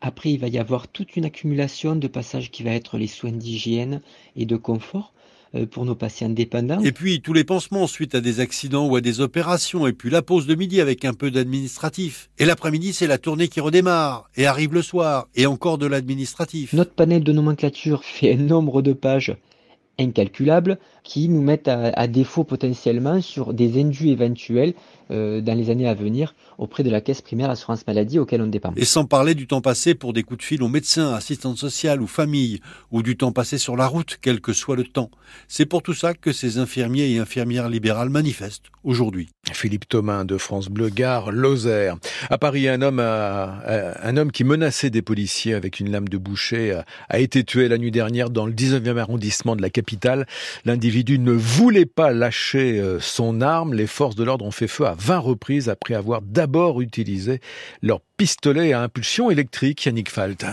Après, 0.01 0.31
il 0.31 0.39
va 0.39 0.47
y 0.47 0.57
avoir 0.57 0.87
toute 0.87 1.15
une 1.15 1.25
accumulation 1.25 1.95
de 1.95 2.07
passages 2.07 2.51
qui 2.51 2.63
va 2.63 2.71
être 2.71 2.97
les 2.97 3.07
soins 3.07 3.31
d'hygiène 3.31 4.01
et 4.35 4.45
de 4.45 4.55
confort 4.55 5.13
pour 5.71 5.85
nos 5.85 5.95
patients 5.95 6.29
dépendants. 6.29 6.81
Et 6.81 6.91
puis 6.91 7.21
tous 7.21 7.33
les 7.33 7.43
pansements 7.43 7.87
suite 7.87 8.15
à 8.15 8.21
des 8.21 8.39
accidents 8.39 8.87
ou 8.87 8.95
à 8.95 9.01
des 9.01 9.21
opérations, 9.21 9.87
et 9.87 9.93
puis 9.93 10.09
la 10.09 10.21
pause 10.21 10.47
de 10.47 10.55
midi 10.55 10.81
avec 10.81 11.05
un 11.05 11.13
peu 11.13 11.31
d'administratif. 11.31 12.29
Et 12.37 12.45
l'après-midi, 12.45 12.93
c'est 12.93 13.07
la 13.07 13.17
tournée 13.17 13.47
qui 13.47 13.59
redémarre, 13.59 14.29
et 14.35 14.45
arrive 14.45 14.73
le 14.73 14.81
soir, 14.81 15.27
et 15.35 15.45
encore 15.45 15.77
de 15.77 15.85
l'administratif. 15.85 16.73
Notre 16.73 16.93
panel 16.93 17.23
de 17.23 17.31
nomenclature 17.31 18.03
fait 18.03 18.33
un 18.33 18.37
nombre 18.37 18.81
de 18.81 18.93
pages 18.93 19.35
incalculable 19.99 20.77
qui 21.03 21.29
nous 21.29 21.41
mettent 21.41 21.67
à, 21.69 22.07
défaut 22.07 22.43
potentiellement 22.43 23.21
sur 23.21 23.53
des 23.53 23.81
indus 23.81 24.09
éventuels 24.09 24.73
euh, 25.09 25.39
dans 25.39 25.57
les 25.57 25.69
années 25.69 25.87
à 25.87 25.93
venir 25.93 26.35
auprès 26.57 26.83
de 26.83 26.89
la 26.89 26.99
caisse 26.99 27.21
primaire 27.21 27.49
assurance 27.49 27.87
maladie 27.87 28.19
auquel 28.19 28.41
on 28.41 28.47
dépend. 28.47 28.73
Et 28.75 28.83
sans 28.83 29.05
parler 29.05 29.35
du 29.35 29.47
temps 29.47 29.61
passé 29.61 29.95
pour 29.95 30.11
des 30.11 30.23
coups 30.23 30.39
de 30.39 30.43
fil 30.43 30.61
aux 30.61 30.67
médecins, 30.67 31.13
assistantes 31.13 31.57
sociales 31.57 32.01
ou 32.01 32.07
familles, 32.07 32.59
ou 32.91 33.03
du 33.03 33.15
temps 33.15 33.31
passé 33.31 33.57
sur 33.57 33.77
la 33.77 33.87
route, 33.87 34.17
quel 34.21 34.41
que 34.41 34.51
soit 34.51 34.75
le 34.75 34.83
temps. 34.83 35.09
C'est 35.47 35.65
pour 35.65 35.81
tout 35.81 35.93
ça 35.93 36.13
que 36.13 36.33
ces 36.33 36.57
infirmiers 36.57 37.09
et 37.09 37.19
infirmières 37.19 37.69
libérales 37.69 38.09
manifestent 38.09 38.65
aujourd'hui. 38.83 39.29
Philippe 39.53 39.87
Thomas 39.87 40.25
de 40.25 40.37
France 40.37 40.67
Bleu 40.67 40.89
Gare, 40.89 41.31
Lozère. 41.31 41.95
À 42.29 42.37
Paris, 42.37 42.67
un 42.67 42.81
homme, 42.81 42.99
un 42.99 44.17
homme 44.17 44.31
qui 44.31 44.43
menaçait 44.43 44.89
des 44.89 45.01
policiers 45.01 45.53
avec 45.53 45.79
une 45.79 45.89
lame 45.89 46.09
de 46.09 46.17
boucher 46.17 46.81
a, 47.09 47.19
été 47.19 47.43
tué 47.43 47.69
la 47.69 47.77
nuit 47.77 47.91
dernière 47.91 48.29
dans 48.29 48.45
le 48.45 48.53
19e 48.53 48.97
arrondissement 48.97 49.55
de 49.55 49.61
la 49.61 49.69
capitale. 49.69 49.86
L'individu 50.65 51.19
ne 51.19 51.31
voulait 51.31 51.85
pas 51.85 52.11
lâcher 52.11 52.79
euh, 52.79 52.99
son 52.99 53.41
arme. 53.41 53.73
Les 53.73 53.87
forces 53.87 54.15
de 54.15 54.23
l'ordre 54.23 54.45
ont 54.45 54.51
fait 54.51 54.67
feu 54.67 54.85
à 54.85 54.95
20 54.97 55.17
reprises 55.19 55.69
après 55.69 55.93
avoir 55.93 56.21
d'abord 56.21 56.81
utilisé 56.81 57.39
leur 57.81 58.01
pistolet 58.17 58.73
à 58.73 58.81
impulsion 58.81 59.29
électrique. 59.29 59.85
Yannick 59.85 60.09
Falt. 60.09 60.45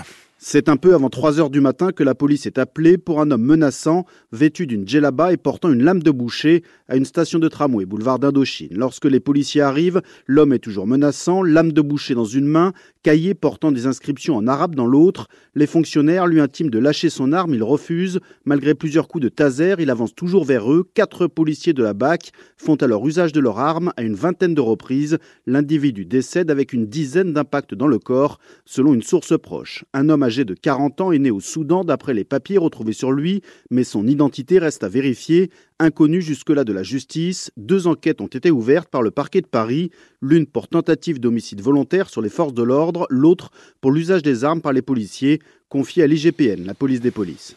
C'est 0.47 0.69
un 0.69 0.77
peu 0.77 0.93
avant 0.93 1.09
3 1.09 1.41
heures 1.41 1.49
du 1.49 1.63
matin 1.63 1.91
que 1.91 2.03
la 2.05 2.15
police 2.15 2.45
est 2.45 2.59
appelée 2.59 2.99
pour 2.99 3.23
un 3.23 3.31
homme 3.31 3.41
menaçant, 3.41 4.05
vêtu 4.31 4.67
d'une 4.67 4.87
djellaba 4.87 5.33
et 5.33 5.39
portant 5.39 5.73
une 5.73 5.83
lame 5.83 6.03
de 6.03 6.11
boucher 6.11 6.63
à 6.87 6.97
une 6.97 7.07
station 7.07 7.39
de 7.39 7.49
tramway, 7.49 7.87
boulevard 7.87 8.19
d'Indochine. 8.19 8.77
Lorsque 8.77 9.07
les 9.07 9.21
policiers 9.21 9.63
arrivent, 9.63 10.03
l'homme 10.27 10.53
est 10.53 10.59
toujours 10.59 10.87
menaçant, 10.87 11.43
lame 11.43 11.73
de 11.73 11.81
boucher 11.81 12.15
dans 12.15 12.27
une 12.27 12.45
main, 12.45 12.75
cahier 13.03 13.33
portant 13.33 13.73
des 13.73 13.87
inscriptions 13.87 14.37
en 14.37 14.47
arabe 14.47 14.75
dans 14.75 14.87
l'autre. 14.87 15.29
Les 15.55 15.67
fonctionnaires 15.67 16.27
lui 16.27 16.41
intiment 16.41 16.69
de 16.69 16.79
lâcher 16.79 17.09
son 17.09 17.33
arme, 17.33 17.55
il 17.55 17.63
refuse. 17.63 18.21
Malgré 18.45 18.75
plusieurs 18.75 19.09
coups 19.09 19.25
de 19.25 19.31
taser, 19.31 19.77
il 19.79 19.89
avance 19.89 20.15
toujours 20.15 20.45
vers 20.45 20.71
eux. 20.71 20.87
Quatre 20.93 21.27
policiers 21.27 21.73
de 21.73 21.83
la 21.83 21.95
BAC 21.95 22.33
font 22.59 22.77
alors 22.77 23.09
usage 23.09 23.33
de 23.33 23.41
leur 23.41 23.59
arme 23.61 23.95
à 23.97 24.03
une 24.03 24.15
vingtaine 24.15 24.55
de 24.55 24.61
reprises. 24.61 25.17
L'individu 25.47 26.05
décède 26.05 26.51
avec 26.51 26.75
une 26.75 26.85
dizaine 26.87 27.33
d'impacts 27.33 27.75
dans 27.75 27.89
le 27.89 27.99
corps, 27.99 28.39
selon 28.67 28.93
une 28.93 29.03
source 29.03 29.39
proche. 29.39 29.87
Âgé 30.35 30.45
de 30.45 30.55
40 30.55 31.01
ans 31.01 31.13
est 31.13 31.21
né 31.21 31.31
au 31.31 31.39
Soudan 31.39 31.85
d'après 31.85 32.13
les 32.13 32.25
papiers 32.25 32.59
retrouvés 32.59 32.93
sur 32.93 33.13
lui, 33.13 33.41
mais 33.71 33.85
son 33.85 34.05
identité 34.09 34.59
reste 34.59 34.83
à 34.83 34.89
vérifier. 34.89 35.51
Inconnu 35.79 36.21
jusque-là 36.21 36.65
de 36.65 36.73
la 36.73 36.83
justice, 36.83 37.53
deux 37.57 37.87
enquêtes 37.87 38.21
ont 38.21 38.27
été 38.27 38.51
ouvertes 38.51 38.89
par 38.89 39.03
le 39.03 39.13
parquet 39.13 39.43
de 39.43 39.47
Paris, 39.47 39.91
l'une 40.21 40.47
pour 40.47 40.67
tentative 40.67 41.21
d'homicide 41.21 41.61
volontaire 41.61 42.11
sur 42.11 42.21
les 42.21 42.29
forces 42.29 42.55
de 42.55 42.65
l'ordre, 42.65 43.07
l'autre 43.11 43.51
pour 43.81 43.93
l'usage 43.93 44.23
des 44.23 44.43
armes 44.43 44.61
par 44.61 44.73
les 44.73 44.83
policiers, 44.83 45.41
confiée 45.69 46.03
à 46.03 46.09
l'IGPN, 46.09 46.65
la 46.65 46.75
police 46.75 47.01
des 47.01 47.13
polices. 47.13 47.55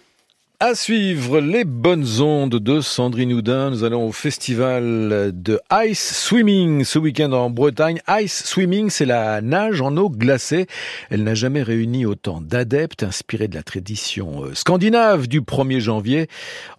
À 0.59 0.73
suivre 0.73 1.39
les 1.39 1.65
bonnes 1.65 2.19
ondes 2.19 2.55
de 2.55 2.81
Sandrine 2.81 3.31
Houdin. 3.31 3.69
Nous 3.69 3.83
allons 3.83 4.07
au 4.07 4.11
festival 4.11 5.31
de 5.31 5.59
Ice 5.85 6.15
Swimming 6.15 6.83
ce 6.83 6.97
week-end 6.97 7.31
en 7.33 7.51
Bretagne. 7.51 8.01
Ice 8.19 8.43
Swimming, 8.43 8.89
c'est 8.89 9.05
la 9.05 9.41
nage 9.41 9.81
en 9.81 9.95
eau 9.97 10.09
glacée. 10.09 10.65
Elle 11.11 11.23
n'a 11.23 11.35
jamais 11.35 11.61
réuni 11.61 12.07
autant 12.07 12.41
d'adeptes 12.41 13.03
inspirés 13.03 13.47
de 13.47 13.53
la 13.53 13.61
tradition 13.61 14.45
euh, 14.45 14.55
scandinave 14.55 15.27
du 15.27 15.41
1er 15.41 15.79
janvier. 15.79 16.27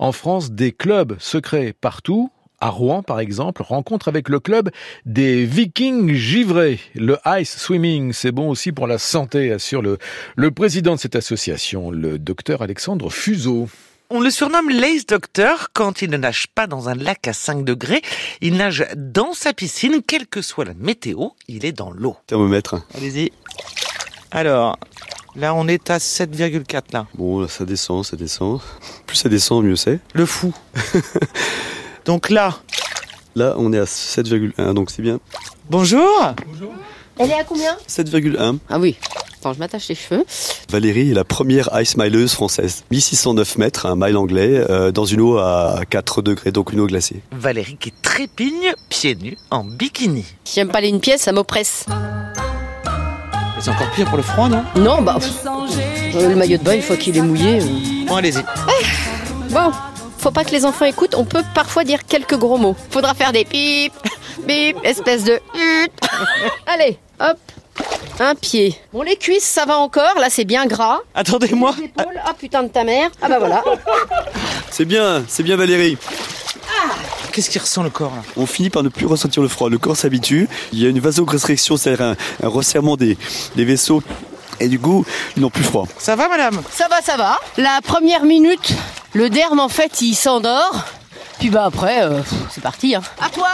En 0.00 0.10
France, 0.10 0.50
des 0.50 0.72
clubs 0.72 1.14
secrets 1.20 1.72
partout 1.72 2.32
à 2.60 2.70
Rouen, 2.70 3.02
par 3.02 3.20
exemple, 3.20 3.62
rencontre 3.62 4.08
avec 4.08 4.28
le 4.28 4.40
club 4.40 4.70
des 5.06 5.44
Vikings 5.44 6.14
givrés. 6.14 6.80
Le 6.94 7.18
ice 7.26 7.56
swimming, 7.56 8.12
c'est 8.12 8.32
bon 8.32 8.48
aussi 8.50 8.72
pour 8.72 8.86
la 8.86 8.98
santé, 8.98 9.52
assure 9.52 9.82
le, 9.82 9.98
le 10.36 10.50
président 10.50 10.94
de 10.94 11.00
cette 11.00 11.16
association, 11.16 11.90
le 11.90 12.18
docteur 12.18 12.62
Alexandre 12.62 13.10
Fuseau. 13.10 13.68
On 14.10 14.20
le 14.20 14.30
surnomme 14.30 14.70
l'Ace 14.70 15.04
Doctor 15.04 15.68
quand 15.74 16.00
il 16.00 16.08
ne 16.08 16.16
nage 16.16 16.46
pas 16.46 16.66
dans 16.66 16.88
un 16.88 16.94
lac 16.94 17.28
à 17.28 17.34
5 17.34 17.62
degrés. 17.62 18.00
Il 18.40 18.56
nage 18.56 18.86
dans 18.96 19.34
sa 19.34 19.52
piscine, 19.52 20.00
quelle 20.06 20.26
que 20.26 20.40
soit 20.40 20.64
la 20.64 20.72
météo, 20.72 21.28
il 21.46 21.66
est 21.66 21.72
dans 21.72 21.90
l'eau. 21.90 22.16
Thermomètre. 22.26 22.76
Allez-y. 22.94 23.30
Alors, 24.30 24.78
là 25.36 25.54
on 25.54 25.68
est 25.68 25.90
à 25.90 25.98
7,4 25.98 26.84
là. 26.94 27.06
Bon, 27.14 27.46
ça 27.48 27.66
descend, 27.66 28.02
ça 28.02 28.16
descend. 28.16 28.60
Plus 29.06 29.16
ça 29.16 29.28
descend, 29.28 29.62
mieux 29.62 29.76
c'est. 29.76 30.00
Le 30.14 30.24
fou. 30.24 30.54
Donc 32.08 32.30
là 32.30 32.54
Là, 33.36 33.54
on 33.58 33.70
est 33.70 33.78
à 33.78 33.84
7,1, 33.84 34.72
donc 34.72 34.90
c'est 34.90 35.02
bien. 35.02 35.20
Bonjour 35.68 36.08
Bonjour. 36.50 36.72
Elle 37.18 37.30
est 37.30 37.34
à 37.34 37.44
combien? 37.44 37.76
7,1. 37.86 38.56
Ah 38.70 38.78
oui. 38.78 38.96
Attends, 39.36 39.52
je 39.52 39.58
m'attache 39.58 39.88
les 39.88 39.94
cheveux. 39.94 40.24
Valérie 40.70 41.10
est 41.10 41.14
la 41.14 41.24
première 41.24 41.68
ice 41.78 41.98
mileuse 41.98 42.32
française. 42.32 42.84
1609 42.90 43.58
mètres, 43.58 43.84
un 43.84 43.94
mile 43.94 44.16
anglais, 44.16 44.64
euh, 44.70 44.90
dans 44.90 45.04
une 45.04 45.20
eau 45.20 45.36
à 45.36 45.82
4 45.90 46.22
degrés, 46.22 46.50
donc 46.50 46.72
une 46.72 46.80
eau 46.80 46.86
glacée. 46.86 47.20
Valérie 47.30 47.76
qui 47.78 47.92
trépigne, 47.92 48.72
pieds 48.88 49.14
nus, 49.14 49.36
en 49.50 49.64
bikini. 49.64 50.24
J'aime 50.46 50.70
pas 50.70 50.80
les 50.80 50.88
une 50.88 51.00
pièce, 51.00 51.20
ça 51.20 51.32
m'oppresse. 51.32 51.84
C'est 53.60 53.70
encore 53.70 53.90
pire 53.90 54.06
pour 54.06 54.16
le 54.16 54.22
froid, 54.22 54.48
non? 54.48 54.64
Non, 54.76 55.02
bah. 55.02 55.18
le 56.14 56.34
maillot 56.34 56.56
de 56.56 56.62
bain, 56.62 56.76
une 56.76 56.80
fois 56.80 56.96
qu'il 56.96 57.18
est 57.18 57.20
mouillé. 57.20 57.60
Euh. 57.60 58.06
Bon, 58.06 58.16
allez-y. 58.16 58.42
Ah, 58.46 58.70
bon, 59.50 59.72
faut 60.28 60.34
pas 60.34 60.44
que 60.44 60.50
les 60.50 60.66
enfants 60.66 60.84
écoutent, 60.84 61.14
on 61.14 61.24
peut 61.24 61.42
parfois 61.54 61.84
dire 61.84 62.04
quelques 62.04 62.36
gros 62.36 62.58
mots. 62.58 62.76
Faudra 62.90 63.14
faire 63.14 63.32
des 63.32 63.46
pip, 63.46 63.94
bip, 64.46 64.76
espèce 64.84 65.24
de... 65.24 65.40
Allez, 66.66 66.98
hop, 67.18 67.38
un 68.20 68.34
pied. 68.34 68.74
Bon, 68.92 69.00
les 69.00 69.16
cuisses, 69.16 69.44
ça 69.44 69.64
va 69.64 69.78
encore, 69.78 70.18
là 70.20 70.26
c'est 70.28 70.44
bien 70.44 70.66
gras. 70.66 70.98
Attendez-moi. 71.14 71.74
ah 72.26 72.34
putain 72.38 72.62
de 72.62 72.68
ta 72.68 72.84
mère. 72.84 73.10
Ah 73.22 73.30
bah 73.30 73.38
voilà. 73.38 73.64
C'est 74.70 74.84
bien, 74.84 75.24
c'est 75.26 75.42
bien 75.42 75.56
Valérie. 75.56 75.96
Ah. 76.68 76.90
Qu'est-ce 77.32 77.48
qui 77.48 77.58
ressent 77.58 77.82
le 77.82 77.88
corps 77.88 78.14
là? 78.14 78.22
On 78.36 78.44
finit 78.44 78.68
par 78.68 78.82
ne 78.82 78.90
plus 78.90 79.06
ressentir 79.06 79.40
le 79.42 79.48
froid. 79.48 79.70
Le 79.70 79.78
corps 79.78 79.96
s'habitue. 79.96 80.46
Il 80.72 80.78
y 80.78 80.84
a 80.84 80.90
une 80.90 81.00
vasoconstriction, 81.00 81.78
c'est-à-dire 81.78 82.14
un, 82.42 82.48
resserrement 82.48 82.96
des, 82.96 83.16
des 83.56 83.64
vaisseaux 83.64 84.02
et 84.60 84.68
du 84.68 84.78
coup, 84.78 85.04
ils 85.36 85.42
n'ont 85.42 85.50
plus 85.50 85.64
froid. 85.64 85.86
Ça 85.98 86.16
va, 86.16 86.28
madame? 86.28 86.62
Ça 86.70 86.88
va, 86.88 87.00
ça 87.02 87.16
va. 87.16 87.38
La 87.56 87.80
première 87.82 88.24
minute, 88.24 88.74
le 89.12 89.30
derme, 89.30 89.60
en 89.60 89.68
fait, 89.68 90.00
il 90.00 90.14
s'endort. 90.14 90.84
Puis 91.38 91.50
bah 91.50 91.64
après, 91.64 92.02
euh, 92.02 92.20
c'est 92.50 92.60
parti. 92.62 92.94
Hein. 92.94 93.02
À 93.20 93.30
toi 93.30 93.48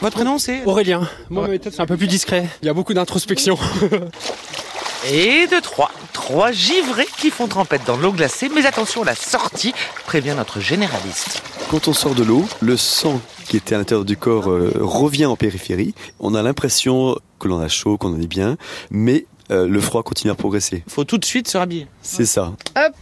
Votre 0.00 0.16
prénom, 0.16 0.38
c'est? 0.38 0.64
Aurélien. 0.64 1.08
Moi, 1.30 1.42
ma 1.42 1.48
méthode, 1.48 1.72
c'est 1.72 1.82
un 1.82 1.86
peu 1.86 1.96
plus 1.96 2.06
discret. 2.06 2.46
Il 2.62 2.66
y 2.66 2.68
a 2.68 2.74
beaucoup 2.74 2.94
d'introspection. 2.94 3.58
Et 5.10 5.46
de 5.46 5.60
trois. 5.60 5.90
Trois 6.12 6.52
givrés 6.52 7.08
qui 7.18 7.30
font 7.30 7.46
trempette 7.46 7.82
dans 7.86 7.96
l'eau 7.96 8.12
glacée. 8.12 8.48
Mais 8.54 8.64
attention, 8.64 9.04
la 9.04 9.14
sortie 9.14 9.74
prévient 10.06 10.34
notre 10.36 10.60
généraliste. 10.60 11.42
Quand 11.70 11.88
on 11.88 11.92
sort 11.92 12.14
de 12.14 12.22
l'eau, 12.22 12.46
le 12.60 12.76
sang 12.76 13.20
qui 13.46 13.56
était 13.56 13.74
à 13.74 13.78
l'intérieur 13.78 14.04
du 14.04 14.16
corps 14.16 14.50
euh, 14.50 14.72
revient 14.80 15.26
en 15.26 15.36
périphérie. 15.36 15.94
On 16.20 16.34
a 16.34 16.42
l'impression 16.42 17.18
que 17.38 17.48
l'on 17.48 17.60
a 17.60 17.68
chaud, 17.68 17.98
qu'on 17.98 18.14
en 18.14 18.20
est 18.20 18.26
bien, 18.26 18.56
mais 18.90 19.26
euh, 19.50 19.68
le 19.68 19.80
froid 19.80 20.02
continue 20.02 20.30
à 20.30 20.34
progresser. 20.34 20.82
Faut 20.88 21.04
tout 21.04 21.18
de 21.18 21.24
suite 21.24 21.48
se 21.48 21.56
rhabiller. 21.58 21.86
C'est 22.02 22.26
ça. 22.26 22.52
Hop, 22.76 22.92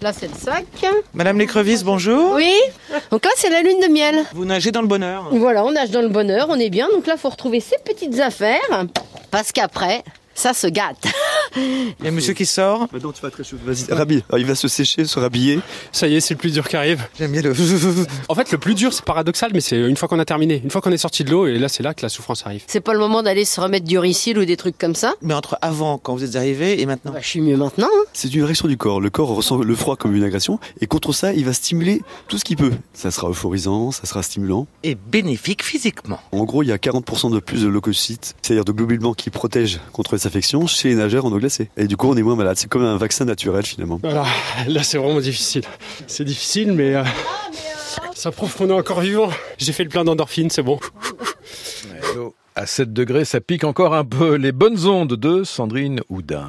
là 0.00 0.12
c'est 0.12 0.28
le 0.28 0.34
sac. 0.38 0.64
Madame 1.14 1.38
l'écrevisse, 1.38 1.82
bonjour. 1.84 2.34
Oui. 2.34 2.54
Donc 3.10 3.24
là 3.24 3.30
c'est 3.36 3.50
la 3.50 3.62
lune 3.62 3.80
de 3.80 3.88
miel. 3.92 4.24
Vous 4.34 4.44
nagez 4.44 4.70
dans 4.70 4.82
le 4.82 4.88
bonheur. 4.88 5.28
Voilà, 5.32 5.64
on 5.64 5.72
nage 5.72 5.90
dans 5.90 6.02
le 6.02 6.08
bonheur, 6.08 6.46
on 6.50 6.58
est 6.58 6.70
bien. 6.70 6.88
Donc 6.90 7.06
là 7.06 7.16
faut 7.16 7.30
retrouver 7.30 7.60
ces 7.60 7.76
petites 7.84 8.20
affaires 8.20 8.86
parce 9.30 9.52
qu'après 9.52 10.02
Ça 10.34 10.54
se 10.54 10.66
gâte. 10.66 11.06
Il 11.56 12.04
y 12.04 12.08
a 12.08 12.10
monsieur 12.10 12.32
qui 12.32 12.46
sort. 12.46 12.88
Maintenant, 12.92 13.12
tu 13.12 13.20
vas 13.20 13.30
très 13.30 13.44
chaud. 13.44 13.56
Vas-y, 13.64 13.92
rhabille. 13.92 14.24
Alors, 14.28 14.38
il 14.38 14.46
va 14.46 14.54
se 14.54 14.68
sécher, 14.68 15.04
se 15.04 15.18
rhabiller. 15.18 15.60
Ça 15.92 16.08
y 16.08 16.16
est, 16.16 16.20
c'est 16.20 16.34
le 16.34 16.38
plus 16.38 16.52
dur 16.52 16.66
qui 16.66 16.76
arrive. 16.76 17.06
J'aime 17.18 17.32
bien 17.32 17.42
le. 17.42 17.52
En 18.28 18.34
fait, 18.34 18.50
le 18.50 18.58
plus 18.58 18.74
dur, 18.74 18.92
c'est 18.92 19.04
paradoxal, 19.04 19.50
mais 19.52 19.60
c'est 19.60 19.76
une 19.76 19.96
fois 19.96 20.08
qu'on 20.08 20.18
a 20.18 20.24
terminé. 20.24 20.60
Une 20.64 20.70
fois 20.70 20.80
qu'on 20.80 20.92
est 20.92 20.96
sorti 20.96 21.24
de 21.24 21.30
l'eau, 21.30 21.46
et 21.46 21.58
là, 21.58 21.68
c'est 21.68 21.82
là 21.82 21.94
que 21.94 22.02
la 22.02 22.08
souffrance 22.08 22.46
arrive. 22.46 22.62
C'est 22.66 22.80
pas 22.80 22.92
le 22.92 22.98
moment 22.98 23.22
d'aller 23.22 23.44
se 23.44 23.60
remettre 23.60 23.86
du 23.86 23.98
ricil 23.98 24.38
ou 24.38 24.44
des 24.44 24.56
trucs 24.56 24.78
comme 24.78 24.94
ça 24.94 25.14
Mais 25.22 25.34
entre 25.34 25.58
avant, 25.60 25.98
quand 25.98 26.14
vous 26.14 26.24
êtes 26.24 26.36
arrivé, 26.36 26.80
et 26.80 26.86
maintenant 26.86 27.12
bah, 27.12 27.20
Je 27.20 27.28
suis 27.28 27.40
mieux 27.40 27.56
maintenant. 27.56 27.88
Hein. 27.92 28.04
C'est 28.12 28.32
une 28.32 28.44
réaction 28.44 28.68
du 28.68 28.76
corps. 28.76 29.00
Le 29.00 29.10
corps 29.10 29.28
ressent 29.28 29.58
le 29.58 29.74
froid 29.74 29.96
comme 29.96 30.14
une 30.16 30.24
agression, 30.24 30.58
et 30.80 30.86
contre 30.86 31.12
ça, 31.12 31.32
il 31.32 31.44
va 31.44 31.52
stimuler 31.52 32.00
tout 32.28 32.38
ce 32.38 32.44
qu'il 32.44 32.56
peut. 32.56 32.72
Ça 32.94 33.10
sera 33.10 33.28
euphorisant, 33.28 33.90
ça 33.90 34.06
sera 34.06 34.22
stimulant. 34.22 34.66
Et 34.82 34.94
bénéfique 34.94 35.62
physiquement. 35.62 36.20
En 36.32 36.44
gros, 36.44 36.62
il 36.62 36.68
y 36.68 36.72
a 36.72 36.76
40% 36.76 37.32
de 37.32 37.40
plus 37.40 37.62
de 37.62 37.68
leucocytes, 37.68 38.34
c'est-à-dire 38.40 38.64
de 38.64 38.72
globules 38.72 38.98
blancs 38.98 39.16
qui 39.16 39.30
protègent 39.30 39.80
contre 39.92 40.16
chez 40.66 40.88
les 40.88 40.94
nageurs 40.94 41.24
en 41.24 41.32
eau 41.32 41.38
glacée. 41.38 41.70
Et 41.76 41.86
du 41.86 41.96
coup, 41.96 42.08
on 42.08 42.16
est 42.16 42.22
moins 42.22 42.36
malade. 42.36 42.56
C'est 42.56 42.68
comme 42.68 42.84
un 42.84 42.96
vaccin 42.96 43.24
naturel 43.24 43.64
finalement. 43.64 43.98
Voilà, 44.02 44.24
là 44.66 44.82
c'est 44.82 44.98
vraiment 44.98 45.20
difficile. 45.20 45.62
C'est 46.06 46.24
difficile, 46.24 46.72
mais 46.72 46.94
euh, 46.94 47.04
ça 48.14 48.30
prouve 48.30 48.54
qu'on 48.54 48.68
est 48.70 48.74
encore 48.74 49.00
vivant. 49.00 49.30
J'ai 49.58 49.72
fait 49.72 49.84
le 49.84 49.90
plein 49.90 50.04
d'endorphines, 50.04 50.50
c'est 50.50 50.62
bon. 50.62 50.78
À 52.54 52.66
7 52.66 52.92
degrés, 52.92 53.24
ça 53.24 53.40
pique 53.40 53.64
encore 53.64 53.94
un 53.94 54.04
peu. 54.04 54.34
Les 54.34 54.52
bonnes 54.52 54.86
ondes 54.86 55.14
de 55.14 55.42
Sandrine 55.42 56.00
Houdin. 56.10 56.40